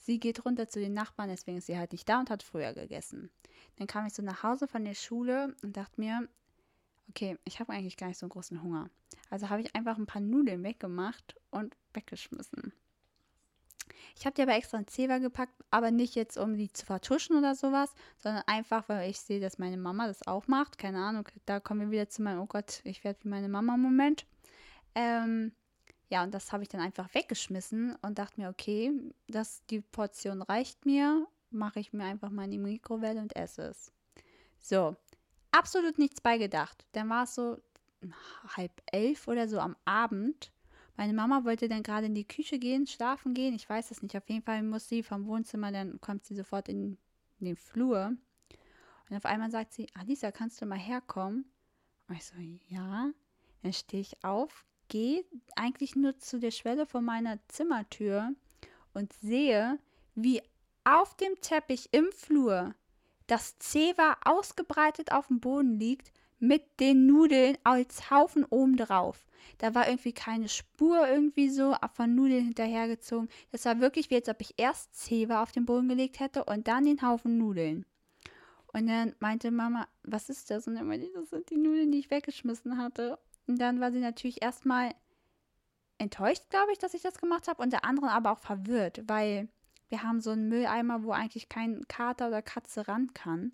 [0.00, 2.72] Sie geht runter zu den Nachbarn, deswegen ist sie halt nicht da und hat früher
[2.72, 3.30] gegessen.
[3.76, 6.26] Dann kam ich so nach Hause von der Schule und dachte mir,
[7.10, 8.88] okay, ich habe eigentlich gar nicht so einen großen Hunger.
[9.28, 12.72] Also habe ich einfach ein paar Nudeln weggemacht und weggeschmissen.
[14.16, 17.36] Ich habe die aber extra in Zewa gepackt, aber nicht jetzt, um die zu vertuschen
[17.36, 20.78] oder sowas, sondern einfach, weil ich sehe, dass meine Mama das auch macht.
[20.78, 23.74] Keine Ahnung, da kommen wir wieder zu meinem, oh Gott, ich werde wie meine Mama
[23.74, 24.26] im Moment.
[24.94, 25.52] Ähm,
[26.10, 28.92] ja, und das habe ich dann einfach weggeschmissen und dachte mir, okay,
[29.28, 33.62] das, die Portion reicht mir, mache ich mir einfach mal in die Mikrowelle und esse
[33.62, 33.92] es.
[34.58, 34.96] So,
[35.52, 36.84] absolut nichts beigedacht.
[36.92, 37.58] Dann war es so
[38.56, 40.52] halb elf oder so am Abend.
[40.96, 43.54] Meine Mama wollte dann gerade in die Küche gehen, schlafen gehen.
[43.54, 44.16] Ich weiß es nicht.
[44.16, 46.98] Auf jeden Fall muss sie vom Wohnzimmer, dann kommt sie sofort in,
[47.38, 48.16] den Flur.
[49.08, 51.46] Und auf einmal sagt sie, Alisa, kannst du mal herkommen?
[52.08, 52.34] Und ich so,
[52.68, 53.10] ja.
[53.62, 55.24] Dann stehe ich auf, gehe
[55.56, 58.34] eigentlich nur zu der Schwelle von meiner Zimmertür
[58.92, 59.78] und sehe,
[60.14, 60.42] wie
[60.84, 62.74] auf dem Teppich im Flur
[63.26, 69.26] das Zewa ausgebreitet auf dem Boden liegt mit den Nudeln als Haufen oben drauf.
[69.58, 73.28] Da war irgendwie keine Spur irgendwie so von Nudeln hinterhergezogen.
[73.52, 76.66] Das war wirklich wie als ob ich erst Zewa auf den Boden gelegt hätte und
[76.66, 77.86] dann den Haufen Nudeln.
[78.72, 80.66] Und dann meinte Mama, was ist das?
[80.66, 83.18] Und dann meinte ich, das sind die Nudeln, die ich weggeschmissen hatte.
[83.50, 84.94] Und dann war sie natürlich erstmal
[85.98, 89.48] enttäuscht, glaube ich, dass ich das gemacht habe und der andere aber auch verwirrt, weil
[89.88, 93.50] wir haben so einen Mülleimer, wo eigentlich kein Kater oder Katze ran kann.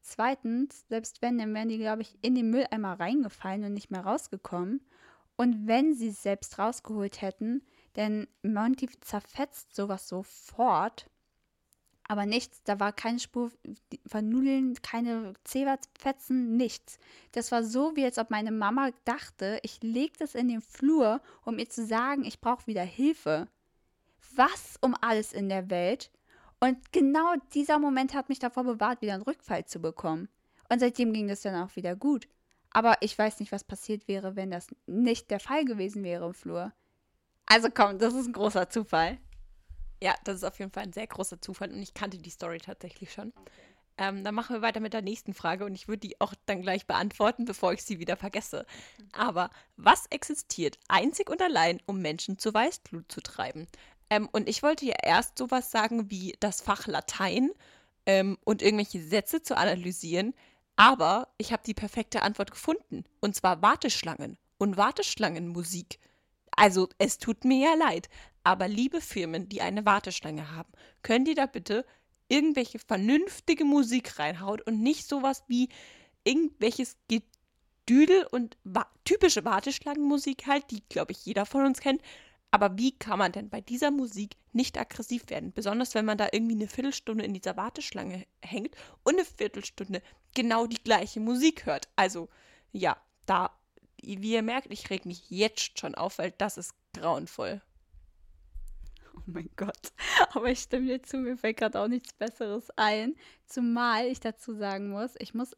[0.00, 4.00] Zweitens, selbst wenn, dann wären die, glaube ich, in den Mülleimer reingefallen und nicht mehr
[4.00, 4.80] rausgekommen.
[5.36, 7.60] Und wenn sie es selbst rausgeholt hätten,
[7.96, 11.10] denn Monty zerfetzt sowas sofort.
[12.10, 13.52] Aber nichts, da war keine Spur
[14.06, 16.98] von Nudeln, keine Zeberfetzen, nichts.
[17.32, 21.20] Das war so, wie als ob meine Mama dachte, ich lege das in den Flur,
[21.44, 23.46] um ihr zu sagen, ich brauche wieder Hilfe.
[24.34, 26.10] Was um alles in der Welt?
[26.60, 30.28] Und genau dieser Moment hat mich davor bewahrt, wieder einen Rückfall zu bekommen.
[30.70, 32.26] Und seitdem ging das dann auch wieder gut.
[32.70, 36.34] Aber ich weiß nicht, was passiert wäre, wenn das nicht der Fall gewesen wäre im
[36.34, 36.72] Flur.
[37.46, 39.18] Also komm, das ist ein großer Zufall.
[40.02, 42.58] Ja, das ist auf jeden Fall ein sehr großer Zufall und ich kannte die Story
[42.58, 43.32] tatsächlich schon.
[43.98, 46.62] Ähm, dann machen wir weiter mit der nächsten Frage und ich würde die auch dann
[46.62, 48.64] gleich beantworten, bevor ich sie wieder vergesse.
[48.98, 49.08] Mhm.
[49.12, 53.66] Aber was existiert einzig und allein, um Menschen zur Weißglut zu treiben?
[54.08, 57.50] Ähm, und ich wollte ja erst sowas sagen wie das Fach Latein
[58.06, 60.32] ähm, und irgendwelche Sätze zu analysieren,
[60.76, 65.98] aber ich habe die perfekte Antwort gefunden und zwar Warteschlangen und Warteschlangenmusik.
[66.52, 68.08] Also es tut mir ja leid,
[68.48, 71.84] aber liebe Firmen, die eine Warteschlange haben, können die da bitte
[72.28, 75.68] irgendwelche vernünftige Musik reinhauen und nicht sowas wie
[76.24, 82.00] irgendwelches Gedüdel und wa typische Warteschlangenmusik halt, die, glaube ich, jeder von uns kennt.
[82.50, 85.52] Aber wie kann man denn bei dieser Musik nicht aggressiv werden?
[85.52, 90.00] Besonders wenn man da irgendwie eine Viertelstunde in dieser Warteschlange hängt und eine Viertelstunde
[90.34, 91.90] genau die gleiche Musik hört.
[91.96, 92.30] Also
[92.72, 93.50] ja, da,
[94.00, 97.60] wie ihr merkt, ich reg mich jetzt schon auf, weil das ist grauenvoll.
[99.26, 99.92] Oh mein Gott.
[100.32, 103.14] Aber ich stimme dir zu, mir fällt gerade auch nichts Besseres ein.
[103.46, 105.56] Zumal ich dazu sagen muss, ich muss,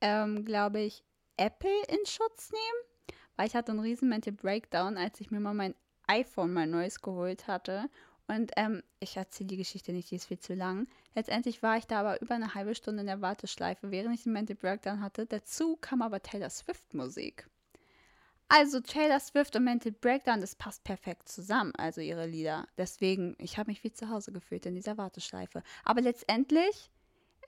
[0.00, 1.04] ähm, glaube ich,
[1.36, 5.54] Apple in Schutz nehmen, weil ich hatte einen riesen Mental Breakdown, als ich mir mal
[5.54, 5.74] mein
[6.06, 7.88] iPhone mal neues geholt hatte.
[8.28, 10.86] Und ähm, ich erzähle die Geschichte nicht, die ist viel zu lang.
[11.14, 14.32] Letztendlich war ich da aber über eine halbe Stunde in der Warteschleife, während ich den
[14.32, 15.26] Mental Breakdown hatte.
[15.26, 17.48] Dazu kam aber Taylor Swift Musik.
[18.54, 22.66] Also Taylor Swift und Mental Breakdown, das passt perfekt zusammen, also ihre Lieder.
[22.76, 25.62] Deswegen, ich habe mich wie zu Hause gefühlt in dieser Warteschleife.
[25.84, 26.90] Aber letztendlich,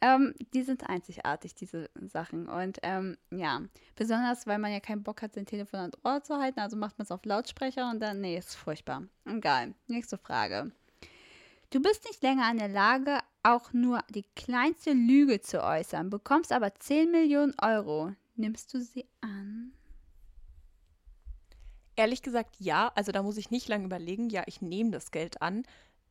[0.00, 2.48] ähm, die sind einzigartig, diese Sachen.
[2.48, 3.60] Und ähm, ja,
[3.96, 6.96] besonders, weil man ja keinen Bock hat, sein Telefon an Ohr zu halten, also macht
[6.96, 9.02] man es auf Lautsprecher und dann, nee, ist furchtbar.
[9.26, 9.74] Egal.
[9.88, 10.72] Nächste Frage.
[11.68, 16.50] Du bist nicht länger in der Lage, auch nur die kleinste Lüge zu äußern, bekommst
[16.50, 18.14] aber 10 Millionen Euro.
[18.36, 19.73] Nimmst du sie an?
[21.96, 22.92] Ehrlich gesagt, ja.
[22.94, 24.30] Also da muss ich nicht lange überlegen.
[24.30, 25.64] Ja, ich nehme das Geld an.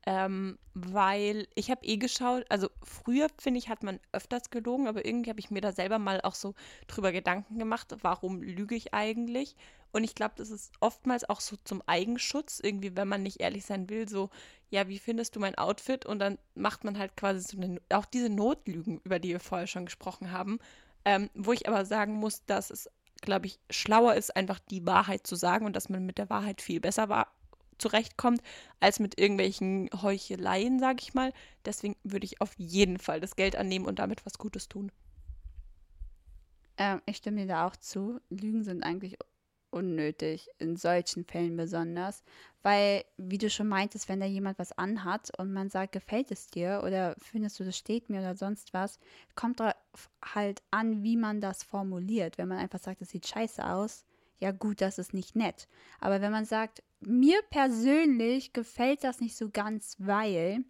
[0.05, 5.05] Ähm, weil ich habe eh geschaut, also früher, finde ich, hat man öfters gelogen, aber
[5.05, 6.55] irgendwie habe ich mir da selber mal auch so
[6.87, 9.55] drüber Gedanken gemacht, warum lüge ich eigentlich?
[9.93, 13.65] Und ich glaube, das ist oftmals auch so zum Eigenschutz, irgendwie, wenn man nicht ehrlich
[13.65, 14.29] sein will, so,
[14.71, 16.05] ja, wie findest du mein Outfit?
[16.05, 19.67] Und dann macht man halt quasi so eine, auch diese Notlügen, über die wir vorher
[19.67, 20.59] schon gesprochen haben,
[21.05, 22.89] ähm, wo ich aber sagen muss, dass es,
[23.23, 26.61] glaube ich, schlauer ist, einfach die Wahrheit zu sagen und dass man mit der Wahrheit
[26.61, 27.31] viel besser war,
[27.77, 28.41] zurechtkommt,
[28.79, 31.33] als mit irgendwelchen Heucheleien, sage ich mal.
[31.65, 34.91] Deswegen würde ich auf jeden Fall das Geld annehmen und damit was Gutes tun.
[36.77, 38.19] Ähm, ich stimme dir da auch zu.
[38.29, 39.17] Lügen sind eigentlich
[39.73, 42.23] unnötig, in solchen Fällen besonders.
[42.61, 46.47] Weil, wie du schon meintest, wenn da jemand was anhat und man sagt, gefällt es
[46.47, 48.99] dir oder findest du, das steht mir oder sonst was,
[49.35, 49.59] kommt
[50.23, 52.37] halt an, wie man das formuliert.
[52.37, 54.05] Wenn man einfach sagt, das sieht scheiße aus,
[54.39, 55.67] ja gut, das ist nicht nett.
[55.99, 60.63] Aber wenn man sagt, mir persönlich gefällt das nicht so ganz, weil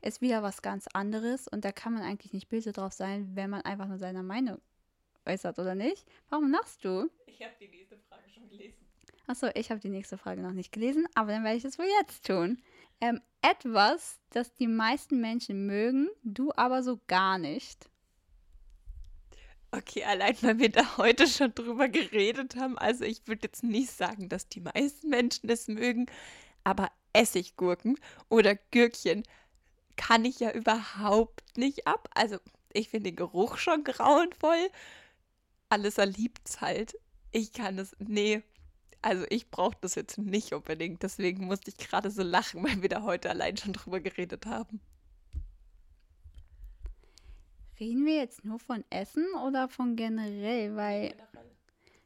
[0.00, 3.50] es wieder was ganz anderes und da kann man eigentlich nicht böse drauf sein, wenn
[3.50, 4.58] man einfach nur seine Meinung
[5.26, 6.06] äußert, oder nicht?
[6.28, 7.08] Warum lachst du?
[7.26, 8.78] Ich habe die nächste Frage schon gelesen.
[9.26, 11.86] Achso, ich habe die nächste Frage noch nicht gelesen, aber dann werde ich es wohl
[12.00, 12.60] jetzt tun.
[13.00, 17.88] Ähm, etwas, das die meisten Menschen mögen, du aber so gar nicht.
[19.72, 22.76] Okay, allein weil wir da heute schon drüber geredet haben.
[22.76, 26.06] Also ich würde jetzt nicht sagen, dass die meisten Menschen es mögen,
[26.64, 29.22] aber Essiggurken oder Gürkchen
[29.96, 32.08] kann ich ja überhaupt nicht ab.
[32.14, 32.38] Also
[32.72, 34.70] ich finde den Geruch schon grauenvoll.
[35.68, 36.96] Alissa liebt's halt.
[37.32, 38.42] Ich kann es, nee.
[39.02, 41.02] Also ich brauche das jetzt nicht unbedingt.
[41.02, 44.80] Deswegen musste ich gerade so lachen, weil wir da heute allein schon drüber geredet haben.
[47.80, 50.76] Reden wir jetzt nur von Essen oder von generell?
[50.76, 51.14] Weil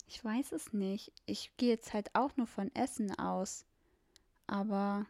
[0.07, 1.13] ich weiß es nicht.
[1.27, 3.67] Ich gehe jetzt halt auch nur von Essen aus.
[4.47, 5.05] Aber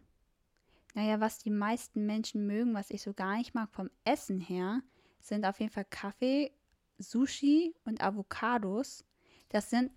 [0.94, 4.82] naja, was die meisten Menschen mögen, was ich so gar nicht mag vom Essen her,
[5.20, 6.50] sind auf jeden Fall Kaffee,
[6.96, 9.04] Sushi und Avocados.
[9.50, 9.90] Das sind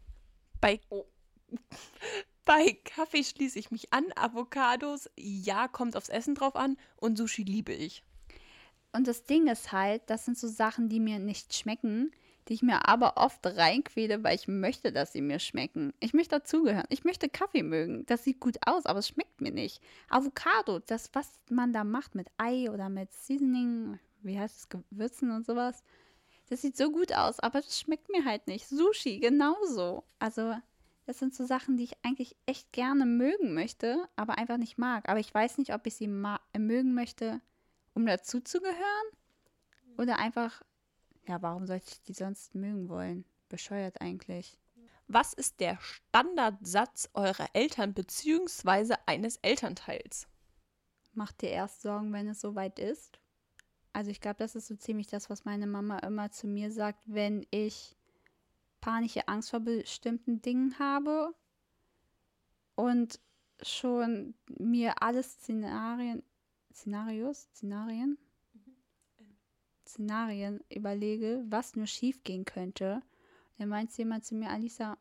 [0.59, 1.05] bei oh.
[2.45, 4.05] bei Kaffee schließe ich mich an.
[4.17, 6.75] Avocados, ja, kommt aufs Essen drauf an.
[6.97, 8.03] Und Sushi liebe ich.
[8.93, 12.11] Und das Ding ist halt, das sind so Sachen, die mir nicht schmecken,
[12.47, 15.93] die ich mir aber oft reinquäle, weil ich möchte, dass sie mir schmecken.
[15.99, 16.85] Ich möchte dazugehören.
[16.89, 18.05] Ich möchte Kaffee mögen.
[18.05, 19.81] Das sieht gut aus, aber es schmeckt mir nicht.
[20.09, 25.31] Avocado, das, was man da macht mit Ei oder mit Seasoning, wie heißt es, Gewürzen
[25.31, 25.83] und sowas,
[26.49, 28.67] das sieht so gut aus, aber das schmeckt mir halt nicht.
[28.67, 30.05] Sushi, genauso.
[30.19, 30.55] Also,
[31.05, 35.09] das sind so Sachen, die ich eigentlich echt gerne mögen möchte, aber einfach nicht mag.
[35.09, 37.41] Aber ich weiß nicht, ob ich sie mögen möchte,
[37.97, 39.07] um dazuzugehören?
[39.97, 40.61] Oder einfach,
[41.27, 43.25] ja, warum sollte ich die sonst mögen wollen?
[43.49, 44.59] Bescheuert eigentlich.
[45.07, 48.95] Was ist der Standardsatz eurer Eltern bzw.
[49.05, 50.27] eines Elternteils?
[51.13, 53.19] Macht dir erst Sorgen, wenn es soweit ist?
[53.93, 56.99] Also ich glaube, das ist so ziemlich das, was meine Mama immer zu mir sagt,
[57.05, 57.95] wenn ich
[58.79, 61.33] panische Angst vor bestimmten Dingen habe
[62.75, 63.19] und
[63.63, 66.21] schon mir alle Szenarien
[66.77, 68.19] Szenarios, Szenarien,
[69.87, 73.01] Szenarien überlege, was nur schief gehen könnte,
[73.57, 74.99] dann meint jemand zu mir, Alisa,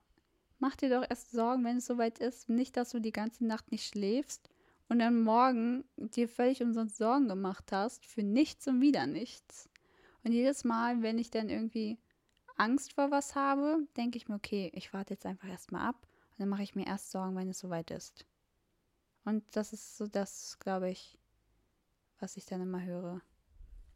[0.58, 2.48] mach dir doch erst Sorgen, wenn es soweit ist.
[2.48, 4.48] Nicht, dass du die ganze Nacht nicht schläfst
[4.88, 9.68] und dann morgen dir völlig umsonst Sorgen gemacht hast für nichts und wieder nichts.
[10.24, 11.98] Und jedes Mal, wenn ich dann irgendwie
[12.56, 16.40] Angst vor was habe, denke ich mir, okay, ich warte jetzt einfach erstmal ab und
[16.40, 18.24] dann mache ich mir erst Sorgen, wenn es soweit ist.
[19.26, 21.18] Und das ist so das, glaube ich,
[22.20, 23.20] was ich dann immer höre.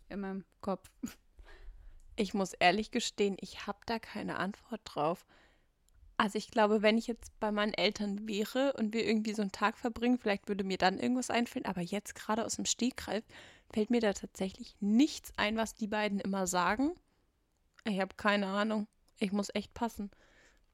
[0.09, 0.91] In meinem Kopf.
[2.17, 5.27] Ich muss ehrlich gestehen, ich habe da keine Antwort drauf.
[6.17, 9.53] Also ich glaube, wenn ich jetzt bei meinen Eltern wäre und wir irgendwie so einen
[9.53, 13.25] Tag verbringen, vielleicht würde mir dann irgendwas einfallen, aber jetzt gerade aus dem Stegreif
[13.73, 16.93] fällt mir da tatsächlich nichts ein, was die beiden immer sagen.
[17.85, 18.87] Ich habe keine Ahnung.
[19.19, 20.11] Ich muss echt passen.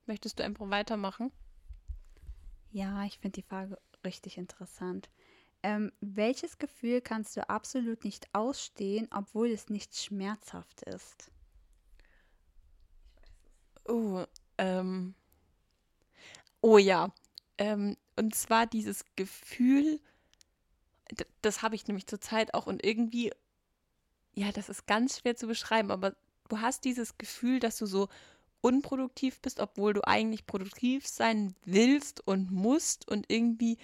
[0.06, 1.30] Möchtest du einfach weitermachen?
[2.72, 5.10] Ja, ich finde die Frage richtig interessant.
[5.66, 11.32] Ähm, welches Gefühl kannst du absolut nicht ausstehen, obwohl es nicht schmerzhaft ist?
[13.88, 14.24] Oh,
[14.58, 15.16] ähm.
[16.60, 17.12] Oh ja.
[17.58, 19.98] Ähm, und zwar dieses Gefühl,
[21.42, 23.32] das habe ich nämlich zurzeit auch und irgendwie,
[24.34, 26.14] ja, das ist ganz schwer zu beschreiben, aber
[26.48, 28.08] du hast dieses Gefühl, dass du so
[28.60, 33.78] unproduktiv bist, obwohl du eigentlich produktiv sein willst und musst und irgendwie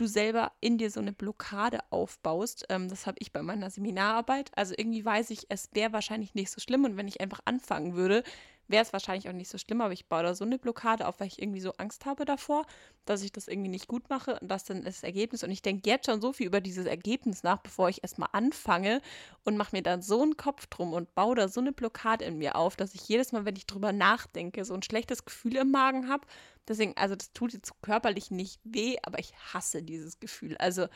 [0.00, 2.64] du selber in dir so eine Blockade aufbaust.
[2.68, 4.50] Ähm, das habe ich bei meiner Seminararbeit.
[4.56, 7.94] Also irgendwie weiß ich, es wäre wahrscheinlich nicht so schlimm und wenn ich einfach anfangen
[7.94, 8.22] würde,
[8.68, 11.20] wäre es wahrscheinlich auch nicht so schlimm, aber ich baue da so eine Blockade auf,
[11.20, 12.66] weil ich irgendwie so Angst habe davor,
[13.04, 15.42] dass ich das irgendwie nicht gut mache und das dann ist das Ergebnis.
[15.42, 19.00] Und ich denke jetzt schon so viel über dieses Ergebnis nach, bevor ich erstmal anfange
[19.44, 22.38] und mache mir dann so einen Kopf drum und baue da so eine Blockade in
[22.38, 25.70] mir auf, dass ich jedes Mal, wenn ich drüber nachdenke, so ein schlechtes Gefühl im
[25.70, 26.26] Magen habe.
[26.68, 30.56] Deswegen, also das tut jetzt körperlich nicht weh, aber ich hasse dieses Gefühl.
[30.58, 30.86] Also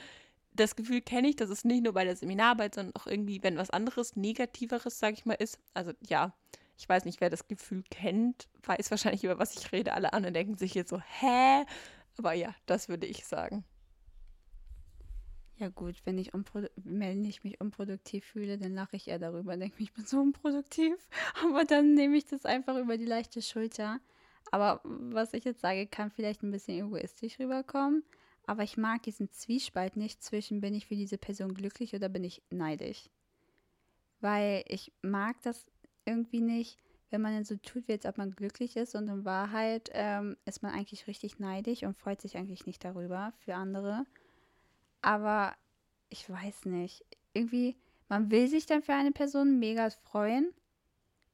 [0.55, 3.57] das Gefühl kenne ich, dass es nicht nur bei der Seminararbeit, sondern auch irgendwie, wenn
[3.57, 5.59] was anderes, Negativeres, sage ich mal, ist.
[5.75, 6.35] Also ja,
[6.83, 9.93] ich weiß nicht, wer das Gefühl kennt, weiß wahrscheinlich, über was ich rede.
[9.93, 11.65] Alle anderen denken sich jetzt so, hä?
[12.19, 13.65] Aber ja, das würde ich sagen.
[15.59, 16.33] Ja gut, wenn ich,
[16.75, 20.19] wenn ich mich unproduktiv fühle, dann lache ich eher darüber, denke ich, ich bin so
[20.19, 20.97] unproduktiv.
[21.45, 24.01] Aber dann nehme ich das einfach über die leichte Schulter.
[24.51, 28.03] Aber was ich jetzt sage, kann vielleicht ein bisschen egoistisch rüberkommen.
[28.45, 32.25] Aber ich mag diesen Zwiespalt nicht zwischen, bin ich für diese Person glücklich oder bin
[32.25, 33.09] ich neidisch.
[34.19, 35.65] Weil ich mag das
[36.05, 36.79] irgendwie nicht,
[37.11, 40.37] wenn man dann so tut, wie als ob man glücklich ist und in Wahrheit ähm,
[40.47, 44.07] ist man eigentlich richtig neidisch und freut sich eigentlich nicht darüber für andere.
[45.03, 45.55] Aber
[46.09, 47.05] ich weiß nicht.
[47.35, 47.77] Irgendwie,
[48.09, 50.53] man will sich dann für eine Person mega freuen,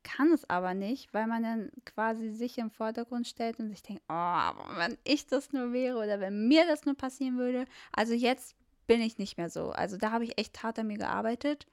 [0.02, 4.02] kann es aber nicht, weil man dann quasi sich im Vordergrund stellt und sich denkt,
[4.08, 7.66] oh, wenn ich das nur wäre oder wenn mir das nur passieren würde.
[7.92, 8.56] Also jetzt
[8.86, 9.70] bin ich nicht mehr so.
[9.70, 11.66] Also da habe ich echt hart an mir gearbeitet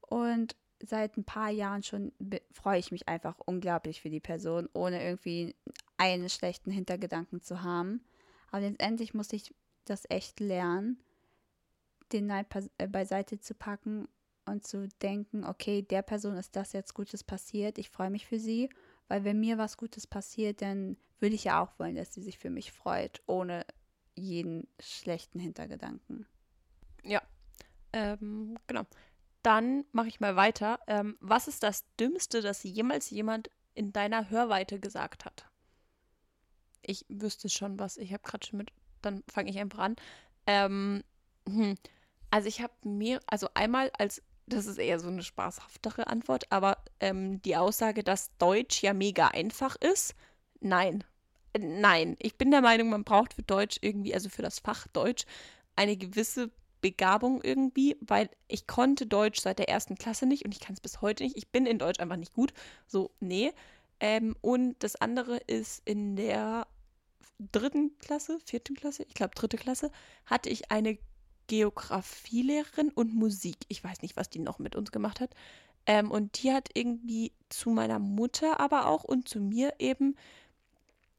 [0.00, 2.12] und seit ein paar Jahren schon
[2.52, 5.56] freue ich mich einfach unglaublich für die Person, ohne irgendwie
[5.96, 8.04] einen schlechten Hintergedanken zu haben.
[8.50, 9.54] Aber letztendlich musste ich
[9.84, 11.02] das echt lernen,
[12.12, 12.46] den Neid
[12.78, 14.08] äh, beiseite zu packen
[14.46, 18.38] und zu denken, okay, der Person ist das jetzt Gutes passiert, ich freue mich für
[18.38, 18.70] sie,
[19.08, 22.38] weil wenn mir was Gutes passiert, dann würde ich ja auch wollen, dass sie sich
[22.38, 23.66] für mich freut, ohne
[24.14, 26.26] jeden schlechten Hintergedanken.
[27.04, 27.22] Ja,
[27.92, 28.84] ähm, genau.
[29.48, 30.78] Dann mache ich mal weiter.
[30.88, 35.46] Ähm, was ist das Dümmste, das jemals jemand in deiner Hörweite gesagt hat?
[36.82, 37.96] Ich wüsste schon was.
[37.96, 38.72] Ich habe gerade schon mit.
[39.00, 39.96] Dann fange ich einfach an.
[40.46, 41.02] Ähm,
[41.48, 41.76] hm.
[42.30, 46.76] Also ich habe mir, also einmal als, das ist eher so eine spaßhaftere Antwort, aber
[47.00, 50.14] ähm, die Aussage, dass Deutsch ja mega einfach ist,
[50.60, 51.04] nein.
[51.54, 54.86] Äh, Nein, ich bin der Meinung, man braucht für Deutsch irgendwie, also für das Fach
[54.88, 55.24] Deutsch,
[55.74, 60.60] eine gewisse Begabung irgendwie, weil ich konnte Deutsch seit der ersten Klasse nicht und ich
[60.60, 61.36] kann es bis heute nicht.
[61.36, 62.52] Ich bin in Deutsch einfach nicht gut.
[62.86, 63.52] So, nee.
[64.00, 66.66] Ähm, und das andere ist in der
[67.52, 69.90] dritten Klasse, vierten Klasse, ich glaube dritte Klasse,
[70.26, 70.98] hatte ich eine
[71.46, 73.56] Geografielehrerin und Musik.
[73.68, 75.34] Ich weiß nicht, was die noch mit uns gemacht hat.
[75.86, 80.16] Ähm, und die hat irgendwie zu meiner Mutter aber auch und zu mir eben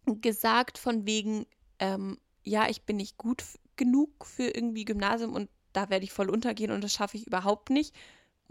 [0.05, 1.45] gesagt von wegen,
[1.79, 3.43] ähm, ja, ich bin nicht gut
[3.79, 7.71] genug für irgendwie Gymnasium und da werde ich voll untergehen und das schaffe ich überhaupt
[7.71, 7.95] nicht.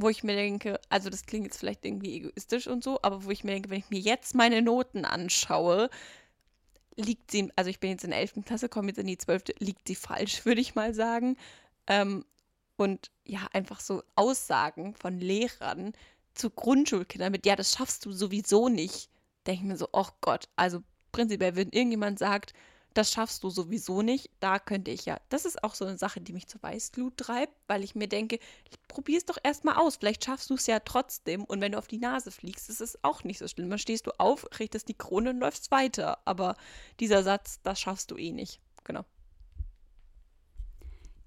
[0.00, 3.30] Wo ich mir denke, also das klingt jetzt vielleicht irgendwie egoistisch und so, aber wo
[3.30, 5.90] ich mir denke, wenn ich mir jetzt meine Noten anschaue,
[6.96, 8.44] liegt sie, also ich bin jetzt in der 11.
[8.44, 11.36] Klasse, komme jetzt in die 12., liegt sie falsch, würde ich mal sagen.
[11.88, 12.24] Ähm,
[12.76, 15.92] und ja, einfach so Aussagen von Lehrern
[16.34, 19.10] zu Grundschulkindern mit, ja, das schaffst du sowieso nicht.
[19.46, 22.54] Denke ich mir so, oh Gott, also prinzipiell, wenn irgendjemand sagt,
[22.98, 25.20] das schaffst du sowieso nicht, da könnte ich ja.
[25.28, 28.40] Das ist auch so eine Sache, die mich zur Weißglut treibt, weil ich mir denke,
[28.88, 29.96] probier es doch erstmal aus.
[29.96, 31.44] Vielleicht schaffst du es ja trotzdem.
[31.44, 33.70] Und wenn du auf die Nase fliegst, ist es auch nicht so schlimm.
[33.70, 36.18] Dann stehst du auf, richtest die Krone und läufst weiter.
[36.24, 36.56] Aber
[36.98, 38.60] dieser Satz, das schaffst du eh nicht.
[38.82, 39.04] Genau.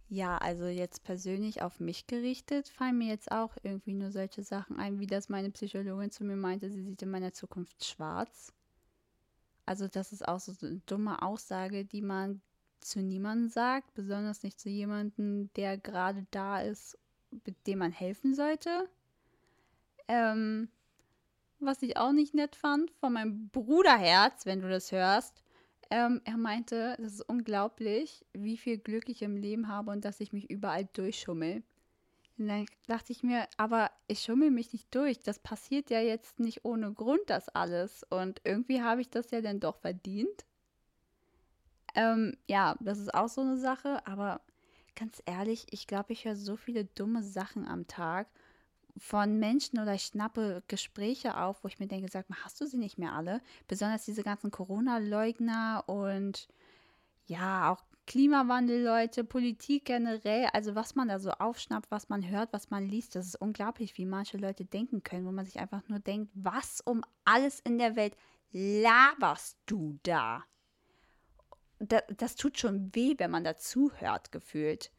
[0.10, 4.78] Ja, also jetzt persönlich auf mich gerichtet, fallen mir jetzt auch irgendwie nur solche Sachen
[4.78, 8.52] ein, wie das meine Psychologin zu mir meinte, sie sieht in meiner Zukunft schwarz.
[9.72, 12.42] Also das ist auch so eine dumme Aussage, die man
[12.82, 16.98] zu niemandem sagt, besonders nicht zu jemandem, der gerade da ist,
[17.46, 18.90] mit dem man helfen sollte.
[20.10, 20.68] Ähm,
[21.60, 25.42] was ich auch nicht nett fand, von meinem Bruderherz, wenn du das hörst,
[25.90, 30.20] ähm, er meinte, das ist unglaublich, wie viel Glück ich im Leben habe und dass
[30.20, 31.64] ich mich überall durchschummel.
[32.42, 35.20] Und dann dachte ich mir, aber ich schummel mich nicht durch.
[35.20, 38.04] Das passiert ja jetzt nicht ohne Grund, das alles.
[38.10, 40.44] Und irgendwie habe ich das ja dann doch verdient.
[41.94, 44.02] Ähm, ja, das ist auch so eine Sache.
[44.08, 44.42] Aber
[44.96, 48.28] ganz ehrlich, ich glaube, ich höre so viele dumme Sachen am Tag
[48.98, 52.66] von Menschen oder ich schnappe Gespräche auf, wo ich mir denke, sag mal, hast du
[52.66, 53.42] sie nicht mehr alle?
[53.68, 56.48] Besonders diese ganzen Corona-Leugner und
[57.28, 62.52] ja, auch Klimawandel, Leute, Politik generell, also was man da so aufschnappt, was man hört,
[62.52, 65.88] was man liest, das ist unglaublich, wie manche Leute denken können, wo man sich einfach
[65.88, 68.16] nur denkt, was um alles in der Welt
[68.52, 70.44] laberst du da?
[71.80, 74.92] Da, das tut schon weh, wenn man dazu hört, gefühlt.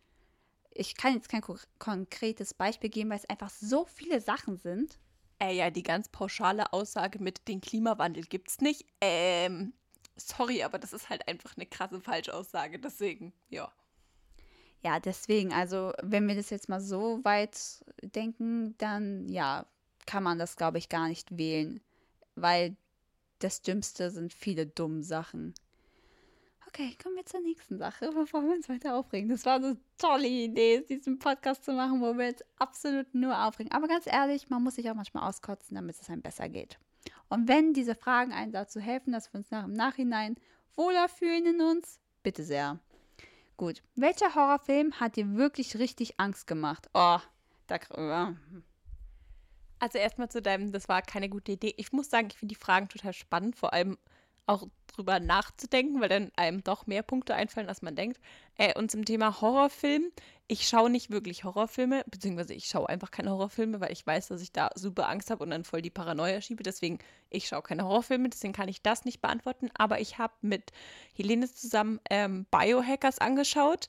[0.71, 4.99] Ich kann jetzt kein ko konkretes Beispiel geben, weil es einfach so viele Sachen sind.
[5.39, 8.87] Äh, ja, die ganz pauschale Aussage mit dem Klimawandel gibt's nicht.
[9.01, 9.75] Ähm,
[10.17, 12.79] sorry, aber das ist halt einfach eine krasse Falschaussage.
[12.79, 13.71] Deswegen, ja.
[14.83, 19.67] Ja, deswegen, also wenn wir das jetzt mal so weit denken, dann ja,
[20.07, 21.81] kann man das, glaube ich, gar nicht wählen.
[22.35, 22.77] Weil
[23.39, 25.55] das Dümmste sind viele dumme Sachen.
[26.67, 29.29] Okay, kommen wir zur nächsten Sache, bevor wir uns weiter aufregen.
[29.29, 33.71] Das war eine tolle Idee, diesen Podcast zu machen, wo wir jetzt absolut nur aufregen.
[33.73, 36.79] Aber ganz ehrlich, man muss sich auch manchmal auskotzen, damit es einem besser geht.
[37.33, 40.37] Und wenn diese Fragen einen dazu helfen, dass wir uns nach im Nachhinein
[40.77, 42.79] wohler fühlen in uns, bitte sehr.
[43.57, 46.91] Gut, welcher Horrorfilm hat dir wirklich richtig Angst gemacht?
[46.93, 47.21] Oh,
[47.69, 47.79] da.
[47.97, 48.37] Ja.
[49.79, 51.73] Also erstmal zu deinem, das war keine gute Idee.
[51.79, 53.97] Ich muss sagen, ich finde die Fragen total spannend, vor allem
[54.47, 58.21] auch drüber nachzudenken, weil dann einem doch mehr Punkte einfallen, als man denkt.
[58.57, 60.11] Äh, und zum Thema Horrorfilm,
[60.49, 64.43] ich schaue nicht wirklich Horrorfilme, beziehungsweise ich schaue einfach keine Horrorfilme, weil ich weiß, dass
[64.43, 66.63] ich da super Angst habe und dann voll die Paranoia schiebe.
[66.63, 66.99] Deswegen,
[67.31, 69.71] ich schaue keine Horrorfilme, deswegen kann ich das nicht beantworten.
[69.75, 70.73] Aber ich habe mit
[71.15, 73.89] Helene zusammen ähm, Biohackers angeschaut.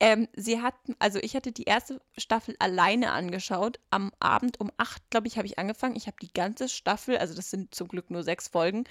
[0.00, 3.78] Ähm, sie hat, also ich hatte die erste Staffel alleine angeschaut.
[3.90, 5.94] Am Abend um acht, glaube ich, habe ich angefangen.
[5.94, 8.82] Ich habe die ganze Staffel, also das sind zum Glück nur sechs Folgen,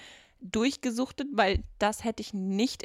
[0.42, 2.84] durchgesuchtet, weil das hätte ich nicht,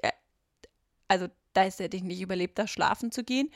[1.08, 3.50] also das hätte ich nicht überlebt, da schlafen zu gehen.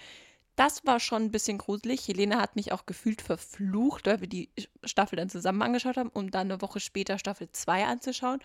[0.55, 2.07] Das war schon ein bisschen gruselig.
[2.07, 4.49] Helene hat mich auch gefühlt verflucht, weil wir die
[4.83, 8.39] Staffel dann zusammen angeschaut haben, um dann eine Woche später Staffel 2 anzuschauen.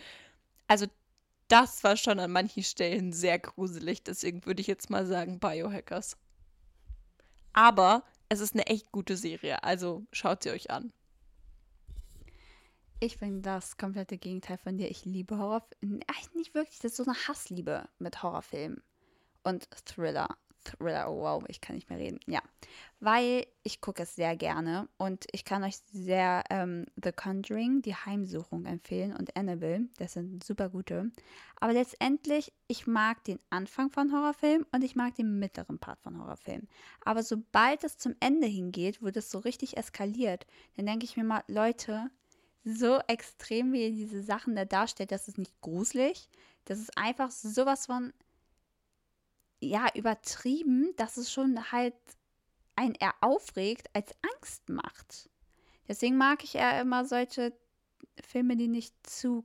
[0.68, 0.86] Also
[1.48, 4.02] das war schon an manchen Stellen sehr gruselig.
[4.04, 6.16] Deswegen würde ich jetzt mal sagen Biohackers.
[7.52, 10.92] Aber es ist eine echt gute Serie, also schaut sie euch an.
[12.98, 14.90] Ich bin das komplette Gegenteil von dir.
[14.90, 16.00] Ich liebe Horrorfilme.
[16.06, 16.78] Eigentlich nicht wirklich.
[16.78, 18.82] Das ist so eine Hassliebe mit Horrorfilmen
[19.42, 20.28] und Thriller.
[20.64, 22.18] Thriller, oh wow, ich kann nicht mehr reden.
[22.26, 22.40] Ja,
[22.98, 27.94] weil ich gucke es sehr gerne und ich kann euch sehr ähm, The Conjuring, die
[27.94, 31.12] Heimsuchung empfehlen und Annabelle, das sind super gute.
[31.60, 36.18] Aber letztendlich, ich mag den Anfang von Horrorfilmen und ich mag den mittleren Part von
[36.18, 36.66] Horrorfilmen.
[37.04, 41.24] Aber sobald es zum Ende hingeht, wo das so richtig eskaliert, dann denke ich mir
[41.24, 42.10] mal, Leute,
[42.66, 46.28] so extrem, wie ihr diese Sachen da darstellt, das ist nicht gruselig.
[46.64, 48.12] Das ist einfach sowas von,
[49.60, 51.94] ja, übertrieben, dass es schon halt
[52.74, 55.30] einen eher aufregt, als Angst macht.
[55.86, 57.52] Deswegen mag ich eher immer solche
[58.20, 59.44] Filme, die nicht zu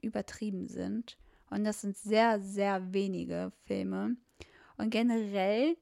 [0.00, 1.18] übertrieben sind.
[1.50, 4.16] Und das sind sehr, sehr wenige Filme.
[4.78, 5.76] Und generell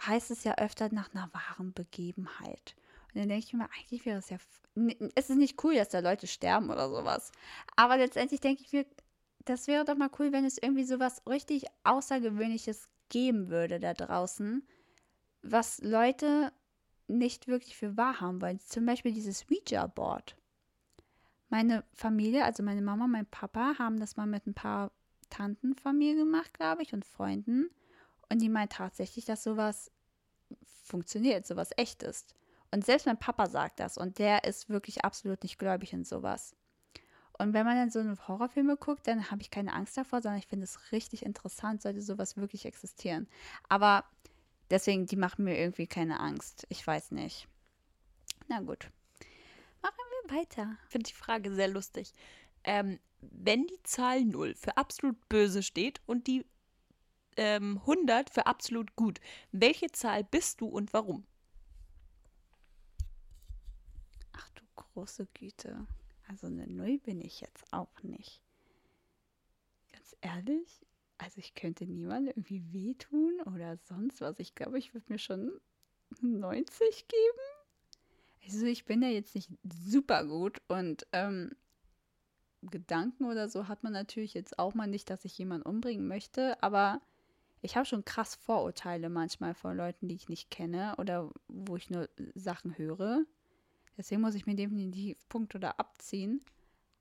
[0.00, 2.76] heißt es ja öfter nach einer wahren Begebenheit.
[3.16, 4.36] Und dann denke ich mir, eigentlich wäre es ja.
[5.14, 7.32] Es ist nicht cool, dass da Leute sterben oder sowas.
[7.74, 8.84] Aber letztendlich denke ich mir,
[9.46, 14.68] das wäre doch mal cool, wenn es irgendwie sowas richtig Außergewöhnliches geben würde da draußen,
[15.40, 16.52] was Leute
[17.06, 18.60] nicht wirklich für wahr haben wollen.
[18.60, 20.36] Zum Beispiel dieses Ouija-Board.
[21.48, 24.92] Meine Familie, also meine Mama, mein Papa, haben das mal mit ein paar
[25.30, 27.70] Tanten von mir gemacht, glaube ich, und Freunden.
[28.28, 29.90] Und die meinen tatsächlich, dass sowas
[30.84, 32.34] funktioniert, sowas echt ist.
[32.76, 36.54] Und selbst mein Papa sagt das und der ist wirklich absolut nicht gläubig in sowas.
[37.32, 40.40] Und wenn man dann so eine Horrorfilme guckt, dann habe ich keine Angst davor, sondern
[40.40, 43.28] ich finde es richtig interessant, sollte sowas wirklich existieren.
[43.70, 44.04] Aber
[44.68, 46.66] deswegen, die machen mir irgendwie keine Angst.
[46.68, 47.48] Ich weiß nicht.
[48.46, 48.90] Na gut.
[49.80, 49.96] Machen
[50.28, 50.76] wir weiter.
[50.84, 52.12] Ich finde die Frage sehr lustig.
[52.62, 56.44] Ähm, wenn die Zahl 0 für absolut böse steht und die
[57.38, 59.18] ähm, 100 für absolut gut,
[59.50, 61.24] welche Zahl bist du und warum?
[64.96, 65.86] Große Güte.
[66.26, 68.40] Also eine Null bin ich jetzt auch nicht.
[69.92, 70.86] Ganz ehrlich,
[71.18, 74.38] also ich könnte niemandem irgendwie wehtun oder sonst was.
[74.38, 75.60] Ich glaube, ich würde mir schon
[76.22, 77.38] 90 geben.
[78.42, 81.54] Also ich bin ja jetzt nicht super gut und ähm,
[82.62, 86.62] Gedanken oder so hat man natürlich jetzt auch mal nicht, dass ich jemanden umbringen möchte,
[86.62, 87.02] aber
[87.60, 91.90] ich habe schon krass Vorurteile manchmal von Leuten, die ich nicht kenne oder wo ich
[91.90, 93.26] nur Sachen höre.
[93.96, 96.44] Deswegen muss ich mir definitiv Punkte da abziehen.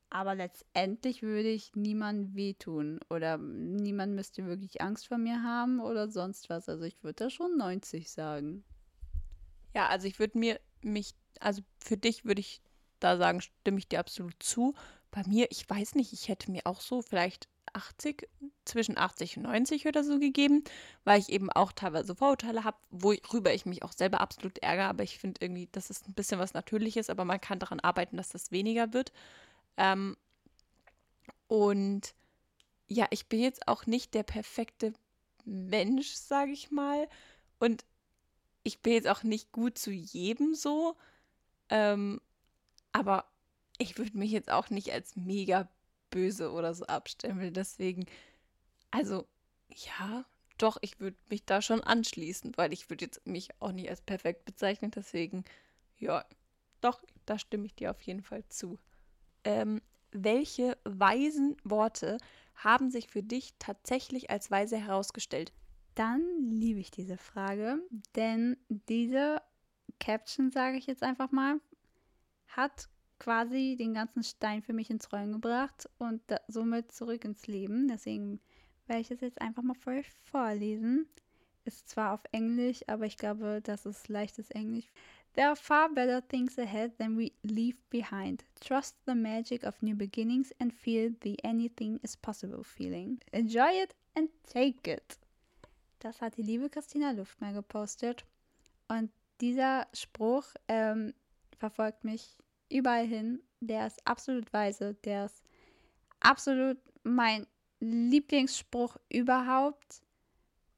[0.09, 6.09] Aber letztendlich würde ich niemandem wehtun oder niemand müsste wirklich Angst vor mir haben oder
[6.09, 6.69] sonst was.
[6.69, 8.63] Also ich würde da schon 90 sagen.
[9.73, 12.61] Ja, also ich würde mir mich, also für dich würde ich
[12.99, 14.73] da sagen, stimme ich dir absolut zu.
[15.11, 18.27] Bei mir, ich weiß nicht, ich hätte mir auch so vielleicht 80,
[18.65, 20.63] zwischen 80 und 90 oder so gegeben,
[21.03, 24.87] weil ich eben auch teilweise Vorurteile habe, worüber ich mich auch selber absolut ärgere.
[24.87, 28.17] Aber ich finde irgendwie, das ist ein bisschen was Natürliches, aber man kann daran arbeiten,
[28.17, 29.11] dass das weniger wird.
[29.77, 30.17] Ähm,
[31.47, 32.15] und
[32.87, 34.93] ja, ich bin jetzt auch nicht der perfekte
[35.43, 37.07] Mensch, sage ich mal.
[37.59, 37.85] Und
[38.63, 40.95] ich bin jetzt auch nicht gut zu jedem so.
[41.69, 42.21] Ähm,
[42.91, 43.25] aber
[43.77, 45.67] ich würde mich jetzt auch nicht als mega
[46.15, 47.53] böse oder so abstempeln.
[47.53, 48.05] Deswegen,
[48.89, 49.27] also
[49.67, 50.23] ja,
[50.57, 53.99] doch, ich würde mich da schon anschließen, weil ich würde jetzt mich auch nicht als
[53.99, 54.91] perfekt bezeichnen.
[54.91, 55.43] Deswegen,
[55.97, 56.23] ja,
[56.79, 58.79] doch, da stimme ich dir auf jeden Fall zu.
[59.43, 62.17] Ähm, welche weisen Worte
[62.55, 65.51] haben sich für dich tatsächlich als weise herausgestellt?
[65.95, 67.79] Dann liebe ich diese Frage,
[68.15, 69.41] denn diese
[69.99, 71.59] Caption, sage ich jetzt einfach mal,
[72.47, 72.87] hat
[73.19, 77.87] quasi den ganzen Stein für mich ins Rollen gebracht und da, somit zurück ins Leben.
[77.87, 78.39] Deswegen
[78.87, 81.07] werde ich es jetzt einfach mal für euch vorlesen.
[81.63, 84.85] Ist zwar auf Englisch, aber ich glaube, das ist leichtes Englisch.
[85.33, 88.45] There are far better things ahead than we leave behind.
[88.61, 93.19] Trust the magic of new beginnings and feel the anything is possible feeling.
[93.31, 95.19] Enjoy it and take it.
[95.99, 98.23] Das hat die liebe Christina Luftmer gepostet.
[98.87, 99.11] Und
[99.41, 101.13] dieser Spruch ähm,
[101.57, 102.37] verfolgt mich
[102.69, 103.41] überall hin.
[103.59, 104.95] Der ist absolut weise.
[105.05, 105.43] Der ist
[106.19, 107.47] absolut mein
[107.79, 110.01] Lieblingsspruch überhaupt.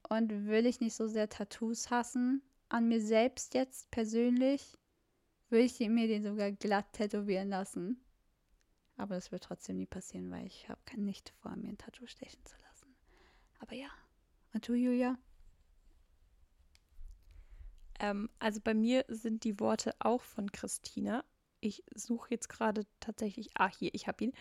[0.08, 4.78] Und will ich nicht so sehr Tattoos hassen, an mir selbst jetzt persönlich,
[5.50, 8.02] würde ich mir den sogar glatt tätowieren lassen.
[8.96, 12.44] Aber das wird trotzdem nie passieren, weil ich habe nicht vor, mir ein Tattoo stechen
[12.44, 12.94] zu lassen.
[13.60, 13.88] Aber ja.
[14.52, 15.18] Und du, Julia?
[18.00, 21.24] Ähm, also bei mir sind die Worte auch von Christina.
[21.60, 24.32] Ich suche jetzt gerade tatsächlich, ah hier, ich habe ihn.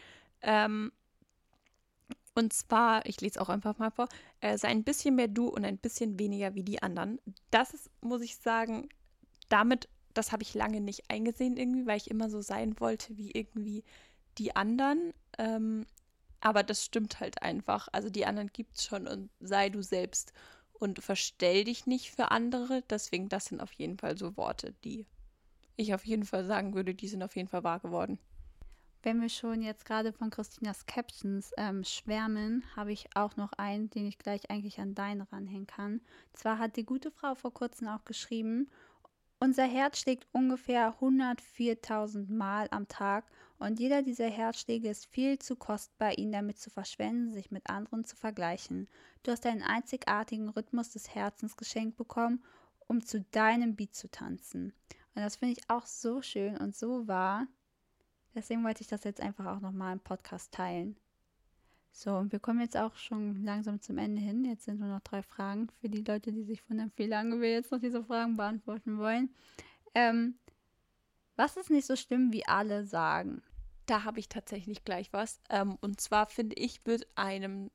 [0.41, 0.91] Ähm,
[2.35, 4.07] und zwar, ich lese auch einfach mal vor,
[4.41, 7.19] äh, sei ein bisschen mehr du und ein bisschen weniger wie die anderen.
[7.49, 8.89] Das ist, muss ich sagen,
[9.49, 13.31] damit, das habe ich lange nicht eingesehen irgendwie, weil ich immer so sein wollte wie
[13.31, 13.83] irgendwie
[14.37, 15.13] die anderen.
[15.39, 15.87] Ähm,
[16.39, 17.87] aber das stimmt halt einfach.
[17.91, 20.33] Also die anderen gibt es schon und sei du selbst
[20.73, 22.83] und verstell dich nicht für andere.
[22.89, 25.07] Deswegen, das sind auf jeden Fall so Worte, die
[25.77, 28.19] ich auf jeden Fall sagen würde, die sind auf jeden Fall wahr geworden.
[29.03, 33.89] Wenn wir schon jetzt gerade von Christinas Captions ähm, schwärmen, habe ich auch noch einen,
[33.89, 36.01] den ich gleich eigentlich an deinen ranhängen kann.
[36.33, 38.69] Zwar hat die gute Frau vor kurzem auch geschrieben,
[39.39, 43.23] unser Herz schlägt ungefähr 104.000 Mal am Tag
[43.59, 48.03] und jeder dieser Herzschläge ist viel zu kostbar, ihn damit zu verschwenden, sich mit anderen
[48.03, 48.89] zu vergleichen.
[49.21, 52.43] Du hast einen einzigartigen Rhythmus des Herzens geschenkt bekommen,
[52.87, 54.73] um zu deinem Beat zu tanzen.
[55.17, 57.47] Und das finde ich auch so schön und so wahr.
[58.35, 60.95] Deswegen wollte ich das jetzt einfach auch nochmal im Podcast teilen.
[61.91, 64.45] So, und wir kommen jetzt auch schon langsam zum Ende hin.
[64.45, 67.51] Jetzt sind nur noch drei Fragen für die Leute, die sich wundern, wie lange wir
[67.51, 69.33] jetzt noch diese Fragen beantworten wollen.
[69.95, 70.35] Ähm,
[71.35, 73.41] was ist nicht so schlimm, wie alle sagen?
[73.87, 75.41] Da habe ich tatsächlich gleich was.
[75.49, 77.71] Ähm, und zwar finde ich, wird einem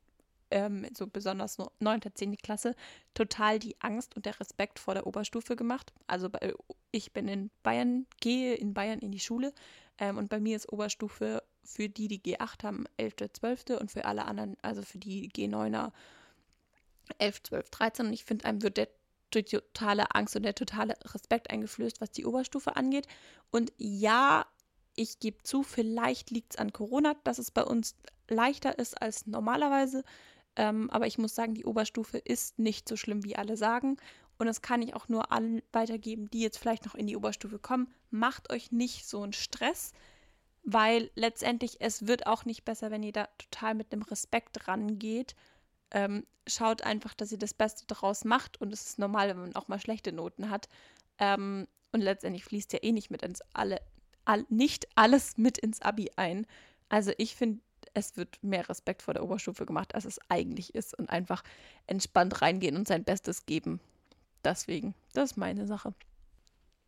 [0.49, 2.01] ähm, so besonders 9.
[2.13, 2.37] 10.
[2.37, 2.73] Klasse
[3.13, 5.91] total die Angst und der Respekt vor der Oberstufe gemacht.
[6.07, 6.29] Also
[6.93, 9.51] ich bin in Bayern, gehe in Bayern in die Schule
[9.97, 13.63] ähm, und bei mir ist Oberstufe für die, die G8 haben, 11., 12.
[13.81, 15.91] und für alle anderen, also für die G9er
[17.17, 18.05] 11, 12, 13.
[18.07, 18.89] Und ich finde, einem wird der
[19.31, 23.07] totale Angst und der totale Respekt eingeflößt, was die Oberstufe angeht.
[23.49, 24.45] Und ja,
[24.95, 27.95] ich gebe zu, vielleicht liegt es an Corona, dass es bei uns
[28.29, 30.03] leichter ist als normalerweise.
[30.55, 33.97] Ähm, aber ich muss sagen, die Oberstufe ist nicht so schlimm, wie alle sagen.
[34.37, 37.59] Und das kann ich auch nur allen weitergeben, die jetzt vielleicht noch in die Oberstufe
[37.59, 37.93] kommen.
[38.09, 39.93] Macht euch nicht so einen Stress,
[40.63, 45.35] weil letztendlich es wird auch nicht besser, wenn ihr da total mit dem Respekt rangeht.
[45.91, 49.55] Ähm, schaut einfach, dass ihr das Beste daraus macht und es ist normal, wenn man
[49.55, 50.67] auch mal schlechte Noten hat.
[51.19, 53.79] Ähm, und letztendlich fließt ja eh nicht mit ins alle,
[54.25, 56.47] all, nicht alles mit ins Abi ein.
[56.89, 57.61] Also ich finde,
[57.93, 61.43] es wird mehr Respekt vor der Oberstufe gemacht, als es eigentlich ist und einfach
[61.85, 63.79] entspannt reingehen und sein Bestes geben.
[64.43, 65.93] Deswegen, das ist meine Sache.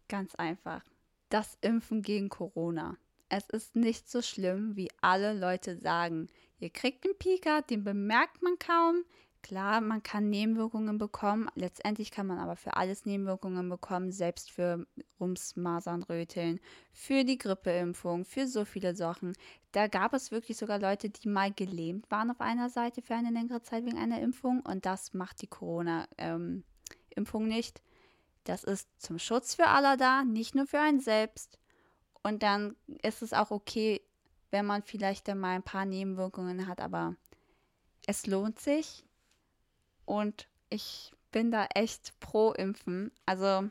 [0.07, 0.83] Ganz einfach.
[1.29, 2.97] Das Impfen gegen Corona.
[3.29, 6.27] Es ist nicht so schlimm, wie alle Leute sagen.
[6.59, 9.03] Ihr kriegt einen Pika, den bemerkt man kaum.
[9.41, 11.49] Klar, man kann Nebenwirkungen bekommen.
[11.53, 14.87] Letztendlich kann man aber für alles Nebenwirkungen bekommen, selbst für
[15.19, 16.59] Rums, Masern, Röteln,
[16.91, 19.33] für die Grippeimpfung, für so viele Sachen.
[19.71, 23.29] Da gab es wirklich sogar Leute, die mal gelähmt waren auf einer Seite für eine
[23.29, 24.61] längere Zeit wegen einer Impfung.
[24.61, 26.07] Und das macht die Corona.
[26.17, 26.63] Ähm,
[27.15, 27.81] Impfung nicht.
[28.43, 31.57] Das ist zum Schutz für alle da, nicht nur für einen selbst.
[32.23, 34.01] Und dann ist es auch okay,
[34.51, 37.15] wenn man vielleicht dann mal ein paar Nebenwirkungen hat, aber
[38.07, 39.03] es lohnt sich
[40.05, 43.11] und ich bin da echt pro Impfen.
[43.25, 43.69] Also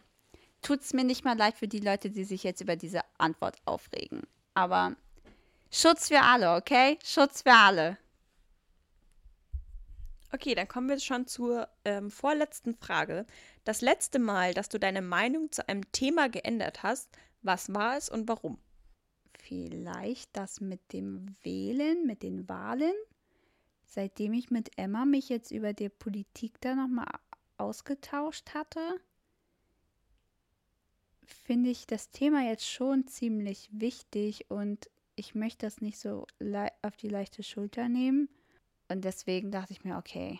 [0.60, 3.56] tut es mir nicht mal leid für die Leute, die sich jetzt über diese Antwort
[3.64, 4.22] aufregen.
[4.54, 4.96] Aber
[5.70, 6.98] Schutz für alle, okay?
[7.04, 7.96] Schutz für alle.
[10.34, 13.24] Okay, dann kommen wir schon zur ähm, vorletzten Frage.
[13.62, 17.08] Das letzte Mal, dass du deine Meinung zu einem Thema geändert hast,
[17.42, 18.58] was war es und warum?
[19.38, 22.94] Vielleicht das mit dem Wählen, mit den Wahlen.
[23.86, 27.06] Seitdem ich mit Emma mich jetzt über die Politik da nochmal
[27.56, 28.80] ausgetauscht hatte,
[31.24, 36.26] finde ich das Thema jetzt schon ziemlich wichtig und ich möchte das nicht so
[36.82, 38.28] auf die leichte Schulter nehmen.
[38.94, 40.38] Und deswegen dachte ich mir, okay,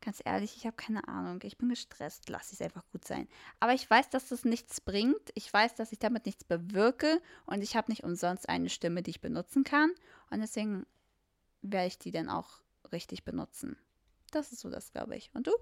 [0.00, 1.40] ganz ehrlich, ich habe keine Ahnung.
[1.42, 2.28] Ich bin gestresst.
[2.28, 3.26] Lass es einfach gut sein.
[3.58, 5.32] Aber ich weiß, dass das nichts bringt.
[5.34, 7.20] Ich weiß, dass ich damit nichts bewirke.
[7.46, 9.90] Und ich habe nicht umsonst eine Stimme, die ich benutzen kann.
[10.30, 10.86] Und deswegen
[11.62, 12.60] werde ich die dann auch
[12.92, 13.76] richtig benutzen.
[14.30, 15.32] Das ist so das, glaube ich.
[15.34, 15.52] Und du?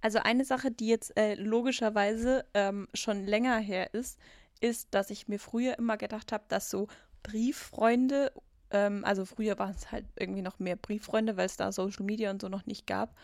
[0.00, 4.18] Also eine Sache, die jetzt äh, logischerweise ähm, schon länger her ist,
[4.60, 6.88] ist, dass ich mir früher immer gedacht habe, dass so
[7.22, 8.32] Brieffreunde
[8.70, 12.30] ähm, also früher waren es halt irgendwie noch mehr Brieffreunde, weil es da Social Media
[12.30, 13.16] und so noch nicht gab.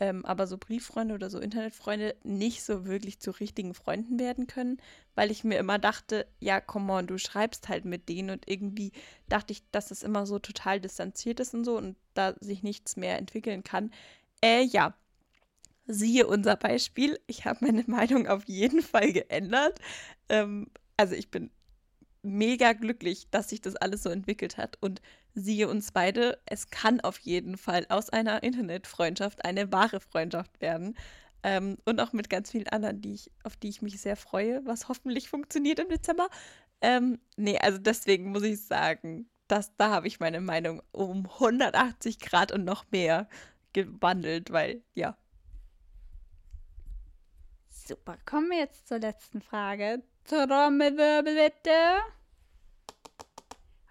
[0.00, 4.80] Ähm, aber so Brieffreunde oder so Internetfreunde nicht so wirklich zu richtigen Freunden werden können,
[5.16, 8.92] weil ich mir immer dachte, ja, come on, du schreibst halt mit denen und irgendwie
[9.28, 12.96] dachte ich, dass es immer so total distanziert ist und so und da sich nichts
[12.96, 13.90] mehr entwickeln kann.
[14.42, 14.94] Äh, ja.
[15.90, 17.18] Siehe unser Beispiel.
[17.26, 19.80] Ich habe meine Meinung auf jeden Fall geändert.
[20.28, 21.50] Ähm, also ich bin
[22.28, 24.78] mega glücklich, dass sich das alles so entwickelt hat.
[24.80, 25.00] Und
[25.34, 30.96] siehe uns beide, es kann auf jeden Fall aus einer Internetfreundschaft eine wahre Freundschaft werden.
[31.42, 34.64] Ähm, und auch mit ganz vielen anderen, die ich, auf die ich mich sehr freue,
[34.64, 36.28] was hoffentlich funktioniert im Dezember.
[36.80, 42.18] Ähm, nee, also deswegen muss ich sagen, dass, da habe ich meine Meinung um 180
[42.20, 43.28] Grad und noch mehr
[43.72, 45.16] gewandelt, weil ja.
[47.68, 50.02] Super, kommen wir jetzt zur letzten Frage.
[50.24, 52.17] Trommelwirbel bitte.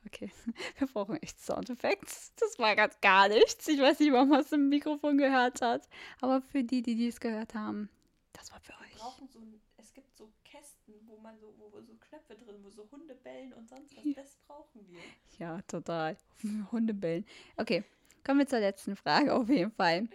[0.07, 0.31] Okay,
[0.77, 2.07] wir brauchen echt Soundeffekte.
[2.39, 3.67] Das war ganz gar nichts.
[3.67, 5.87] Ich weiß nicht, warum man es im Mikrofon gehört hat.
[6.21, 7.89] Aber für die, die dies gehört haben,
[8.31, 8.97] das war für euch.
[8.97, 12.87] So ein, es gibt so Kästen, wo man so, wo so Knöpfe drin, wo so
[12.89, 14.15] Hunde bellen und sonst was.
[14.15, 14.99] Das brauchen wir.
[15.39, 16.17] Ja, total.
[16.71, 17.25] Hunde bellen.
[17.57, 17.83] Okay,
[18.25, 20.07] kommen wir zur letzten Frage auf jeden Fall.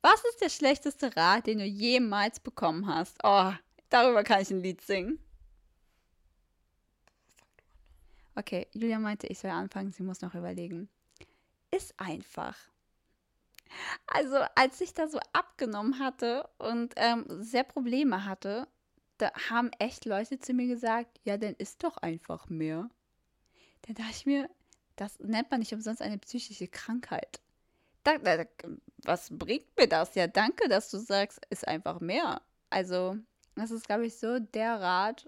[0.00, 3.18] Was ist der schlechteste Rat, den du jemals bekommen hast?
[3.22, 3.52] Oh,
[3.90, 5.18] darüber kann ich ein Lied singen.
[8.36, 10.88] Okay, Julia meinte, ich soll anfangen, sie muss noch überlegen.
[11.70, 12.56] Ist einfach.
[14.06, 18.68] Also, als ich da so abgenommen hatte und ähm, sehr Probleme hatte,
[19.18, 22.90] da haben echt Leute zu mir gesagt, ja, dann ist doch einfach mehr.
[23.82, 24.50] Dann dachte ich mir,
[24.96, 27.40] das nennt man nicht umsonst eine psychische Krankheit.
[28.04, 28.44] Da, da,
[29.04, 30.14] was bringt mir das?
[30.14, 32.42] Ja, danke, dass du sagst, ist einfach mehr.
[32.68, 33.16] Also,
[33.54, 35.26] das ist, glaube ich, so der Rat,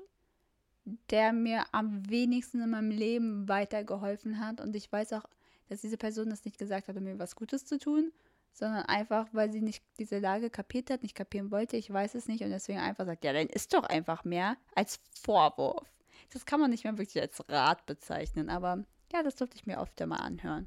[1.10, 4.60] der mir am wenigsten in meinem Leben weitergeholfen hat.
[4.60, 5.24] Und ich weiß auch,
[5.68, 8.12] dass diese Person das nicht gesagt hat, um mir was Gutes zu tun,
[8.52, 12.26] sondern einfach, weil sie nicht diese Lage kapiert hat, nicht kapieren wollte, ich weiß es
[12.26, 15.88] nicht und deswegen einfach sagt, ja, dann ist doch einfach mehr als Vorwurf.
[16.32, 19.78] Das kann man nicht mehr wirklich als Rat bezeichnen, aber ja, das durfte ich mir
[19.78, 20.66] oft mal anhören.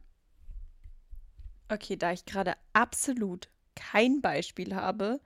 [1.69, 5.19] Okay, da ich gerade absolut kein Beispiel habe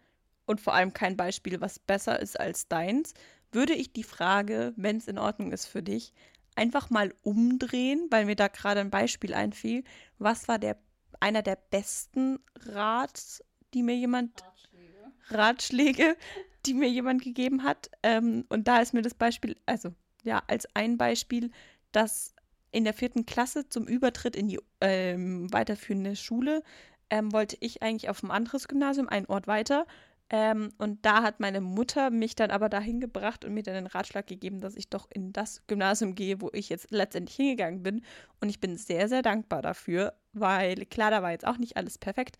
[0.46, 3.14] und vor allem kein Beispiel, was besser ist als deins,
[3.56, 6.14] würde ich die Frage, wenn es in Ordnung ist für dich,
[6.56, 9.84] einfach mal umdrehen, weil mir da gerade ein Beispiel einfiel.
[10.20, 10.78] Was war der
[11.20, 13.44] einer der besten Rats,
[13.74, 16.18] die mir jemand Ratschläge, Ratschläge
[16.66, 17.90] die mir jemand gegeben hat?
[18.04, 19.94] Ähm, und da ist mir das Beispiel, also
[20.24, 21.52] ja, als ein Beispiel,
[21.92, 22.34] dass
[22.72, 26.62] in der vierten Klasse zum Übertritt in die ähm, weiterführende Schule
[27.10, 29.86] ähm, wollte ich eigentlich auf ein anderes Gymnasium, einen Ort weiter.
[30.32, 33.88] Ähm, und da hat meine Mutter mich dann aber dahin gebracht und mir dann den
[33.88, 38.04] Ratschlag gegeben, dass ich doch in das Gymnasium gehe, wo ich jetzt letztendlich hingegangen bin.
[38.42, 41.98] Und ich bin sehr, sehr dankbar dafür, weil klar, da war jetzt auch nicht alles
[42.00, 42.38] perfekt.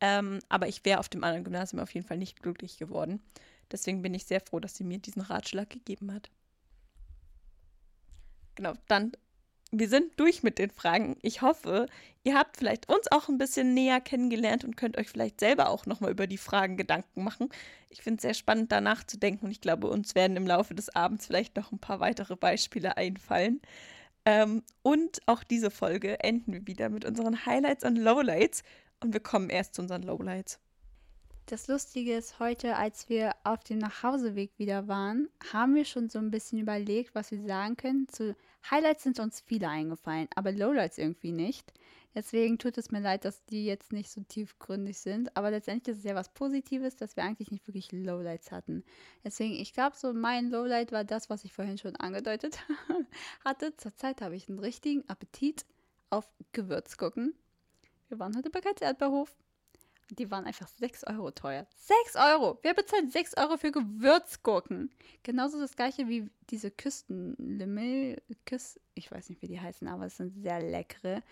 [0.00, 3.22] Ähm, aber ich wäre auf dem anderen Gymnasium auf jeden Fall nicht glücklich geworden.
[3.70, 6.30] Deswegen bin ich sehr froh, dass sie mir diesen Ratschlag gegeben hat.
[8.54, 9.12] Genau, dann
[9.78, 11.16] wir sind durch mit den Fragen.
[11.22, 11.86] Ich hoffe,
[12.24, 15.86] ihr habt vielleicht uns auch ein bisschen näher kennengelernt und könnt euch vielleicht selber auch
[15.86, 17.48] nochmal über die Fragen Gedanken machen.
[17.90, 20.94] Ich finde es sehr spannend, da nachzudenken und ich glaube, uns werden im Laufe des
[20.94, 23.60] Abends vielleicht noch ein paar weitere Beispiele einfallen.
[24.24, 28.62] Ähm, und auch diese Folge enden wir wieder mit unseren Highlights und Lowlights
[29.00, 30.58] und wir kommen erst zu unseren Lowlights.
[31.48, 36.18] Das Lustige ist, heute, als wir auf dem Nachhauseweg wieder waren, haben wir schon so
[36.18, 38.08] ein bisschen überlegt, was wir sagen können.
[38.08, 38.34] Zu
[38.68, 41.72] Highlights sind uns viele eingefallen, aber Lowlights irgendwie nicht.
[42.16, 45.36] Deswegen tut es mir leid, dass die jetzt nicht so tiefgründig sind.
[45.36, 48.82] Aber letztendlich ist es ja was Positives, dass wir eigentlich nicht wirklich Lowlights hatten.
[49.22, 52.58] Deswegen, ich glaube, so mein Lowlight war das, was ich vorhin schon angedeutet
[53.44, 53.76] hatte.
[53.76, 55.64] Zurzeit habe ich einen richtigen Appetit
[56.10, 57.34] auf Gewürzgurken.
[58.08, 59.32] Wir waren heute bei Katz Erdbeerhof.
[60.10, 61.66] Die waren einfach 6 Euro teuer.
[61.76, 62.58] 6 Euro!
[62.62, 64.90] Wer bezahlt 6 Euro für Gewürzgurken?
[65.22, 68.22] Genauso das gleiche wie diese Küstenlimmel.
[68.44, 71.22] Küss, ich weiß nicht, wie die heißen, aber es sind sehr leckere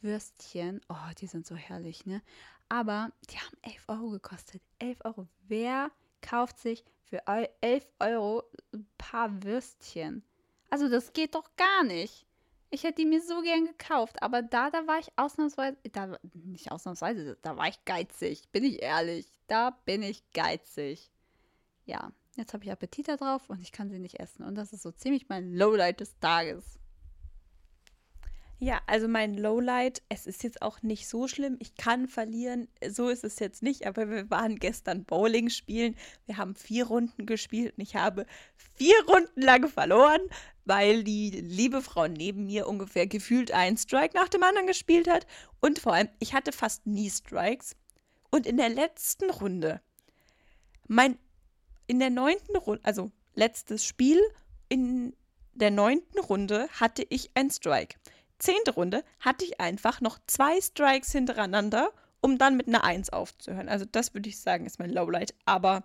[0.00, 0.80] Würstchen.
[0.88, 2.22] Oh, die sind so herrlich, ne?
[2.68, 4.62] Aber die haben 11 Euro gekostet.
[4.80, 5.28] 11 Euro.
[5.46, 7.22] Wer kauft sich für
[7.60, 10.24] 11 Euro ein paar Würstchen?
[10.70, 12.26] Also das geht doch gar nicht.
[12.70, 16.72] Ich hätte die mir so gern gekauft, aber da, da war ich ausnahmsweise, da, nicht
[16.72, 19.26] ausnahmsweise, da war ich geizig, bin ich ehrlich.
[19.46, 21.10] Da bin ich geizig.
[21.84, 24.44] Ja, jetzt habe ich Appetit darauf und ich kann sie nicht essen.
[24.44, 26.78] Und das ist so ziemlich mein Lowlight des Tages.
[28.60, 31.56] Ja, also mein Lowlight, es ist jetzt auch nicht so schlimm.
[31.58, 35.96] Ich kann verlieren, so ist es jetzt nicht, aber wir waren gestern Bowling spielen.
[36.24, 38.24] Wir haben vier Runden gespielt und ich habe
[38.74, 40.22] vier Runden lang verloren,
[40.64, 45.26] weil die liebe Frau neben mir ungefähr gefühlt einen Strike nach dem anderen gespielt hat.
[45.60, 47.76] Und vor allem, ich hatte fast nie Strikes.
[48.30, 49.80] Und in der letzten Runde,
[50.88, 51.18] mein,
[51.86, 54.20] in der neunten Runde, also letztes Spiel,
[54.68, 55.14] in
[55.52, 57.96] der neunten Runde hatte ich einen Strike
[58.44, 61.90] zehnte Runde hatte ich einfach noch zwei Strikes hintereinander,
[62.20, 63.68] um dann mit einer Eins aufzuhören.
[63.68, 65.34] Also das würde ich sagen, ist mein Lowlight.
[65.46, 65.84] Aber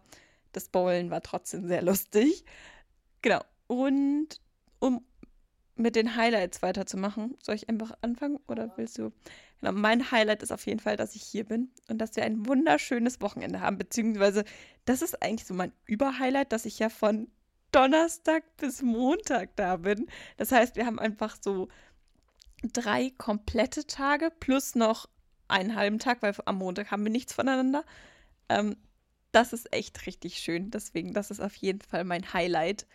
[0.52, 2.44] das Bowlen war trotzdem sehr lustig.
[3.22, 3.42] Genau.
[3.68, 4.42] Und
[4.80, 5.06] um
[5.76, 9.12] mit den Highlights weiterzumachen, soll ich einfach anfangen oder willst du?
[9.60, 12.46] Genau, mein Highlight ist auf jeden Fall, dass ich hier bin und dass wir ein
[12.46, 13.78] wunderschönes Wochenende haben.
[13.78, 14.44] Beziehungsweise,
[14.86, 17.30] das ist eigentlich so mein Überhighlight, dass ich ja von
[17.72, 20.08] Donnerstag bis Montag da bin.
[20.38, 21.70] Das heißt, wir haben einfach so
[22.74, 25.08] drei komplette Tage plus noch
[25.48, 27.86] einen halben Tag, weil am Montag haben wir nichts voneinander.
[28.50, 28.76] Ähm,
[29.32, 30.72] das ist echt richtig schön.
[30.72, 32.88] Deswegen, das ist auf jeden Fall mein Highlight.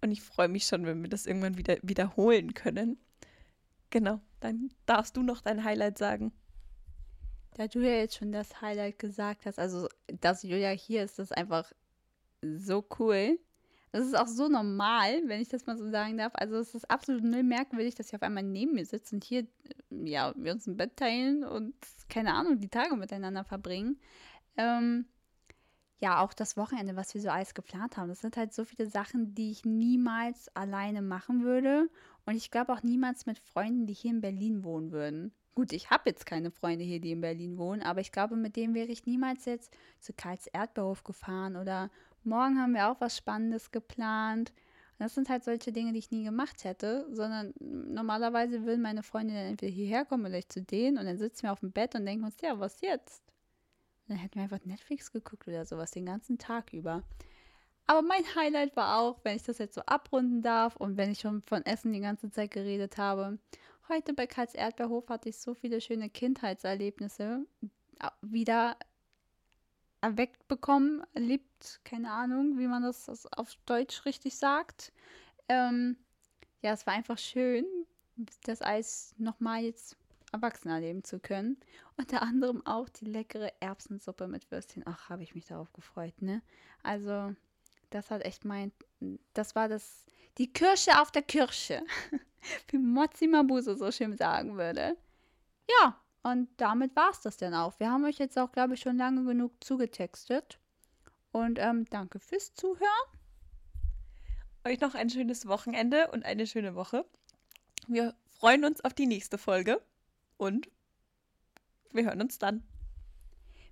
[0.00, 2.98] Und ich freue mich schon, wenn wir das irgendwann wieder wiederholen können.
[3.90, 6.32] Genau, dann darfst du noch dein Highlight sagen.
[7.54, 9.88] Da du ja jetzt schon das Highlight gesagt hast, also
[10.20, 11.72] dass Julia hier ist, ist einfach
[12.42, 13.38] so cool.
[13.90, 16.32] Das ist auch so normal, wenn ich das mal so sagen darf.
[16.34, 19.46] Also es ist absolut null merkwürdig, dass sie auf einmal neben mir sitzt und hier,
[19.90, 21.74] ja, wir uns ein Bett teilen und,
[22.08, 23.98] keine Ahnung, die Tage miteinander verbringen.
[24.56, 25.06] Ähm,
[26.00, 28.08] ja, auch das Wochenende, was wir so alles geplant haben.
[28.08, 31.90] Das sind halt so viele Sachen, die ich niemals alleine machen würde.
[32.24, 35.32] Und ich glaube auch niemals mit Freunden, die hier in Berlin wohnen würden.
[35.58, 38.54] Gut, ich habe jetzt keine Freunde hier, die in Berlin wohnen, aber ich glaube, mit
[38.54, 41.90] denen wäre ich niemals jetzt zu Karls Erdbeerhof gefahren oder
[42.22, 44.50] morgen haben wir auch was Spannendes geplant.
[44.50, 49.02] Und das sind halt solche Dinge, die ich nie gemacht hätte, sondern normalerweise würden meine
[49.02, 51.72] Freunde dann entweder hierher kommen oder ich zu denen und dann sitzen wir auf dem
[51.72, 53.24] Bett und denken uns, ja, was jetzt?
[54.08, 57.02] Dann hätten wir einfach Netflix geguckt oder sowas den ganzen Tag über.
[57.86, 61.20] Aber mein Highlight war auch, wenn ich das jetzt so abrunden darf und wenn ich
[61.20, 63.38] schon von Essen die ganze Zeit geredet habe.
[63.88, 67.46] Heute bei Karls Erdbeerhof hatte ich so viele schöne Kindheitserlebnisse
[68.20, 68.76] wieder
[70.00, 74.92] erweckt bekommen, erlebt, keine Ahnung, wie man das auf Deutsch richtig sagt.
[75.48, 75.96] Ähm,
[76.62, 77.64] ja, es war einfach schön,
[78.44, 79.96] das Eis nochmal jetzt
[80.32, 81.56] erwachsen erleben zu können.
[81.98, 84.84] Unter anderem auch die leckere Erbsensuppe mit Würstchen.
[84.86, 86.42] Ach, habe ich mich darauf gefreut, ne?
[86.84, 87.34] Also,
[87.90, 88.70] das hat echt mein,
[89.34, 90.06] das war das,
[90.38, 91.82] die Kirsche auf der Kirsche,
[92.68, 94.96] wie Mozzi Mabuse so schön sagen würde.
[95.68, 97.80] Ja, und damit war es das dann auch.
[97.80, 100.60] Wir haben euch jetzt auch, glaube ich, schon lange genug zugetextet.
[101.32, 102.86] Und ähm, danke fürs Zuhören.
[104.64, 107.04] Euch noch ein schönes Wochenende und eine schöne Woche.
[107.88, 109.82] Wir freuen uns auf die nächste Folge
[110.36, 110.68] und
[111.92, 112.62] wir hören uns dann.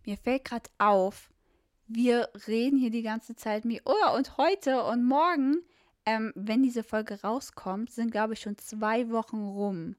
[0.05, 1.31] Mir fällt gerade auf,
[1.89, 5.63] wir reden hier die ganze Zeit wie, oh, und heute und morgen,
[6.05, 9.97] ähm, wenn diese Folge rauskommt, sind, glaube ich, schon zwei Wochen rum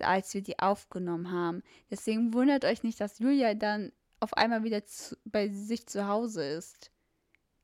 [0.00, 1.62] als wir die aufgenommen haben.
[1.90, 6.44] Deswegen wundert euch nicht, dass Julia dann auf einmal wieder zu, bei sich zu Hause
[6.44, 6.90] ist.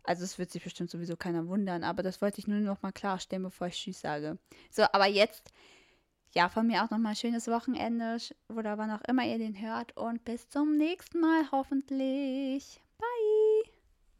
[0.04, 2.92] Also es wird sich bestimmt sowieso keiner wundern, aber das wollte ich nur noch mal
[2.92, 4.38] klarstellen, bevor ich Tschüss sage.
[4.70, 5.50] So, aber jetzt,
[6.34, 8.18] ja, von mir auch noch mal ein schönes Wochenende
[8.48, 12.83] oder wann auch immer ihr den hört und bis zum nächsten Mal hoffentlich.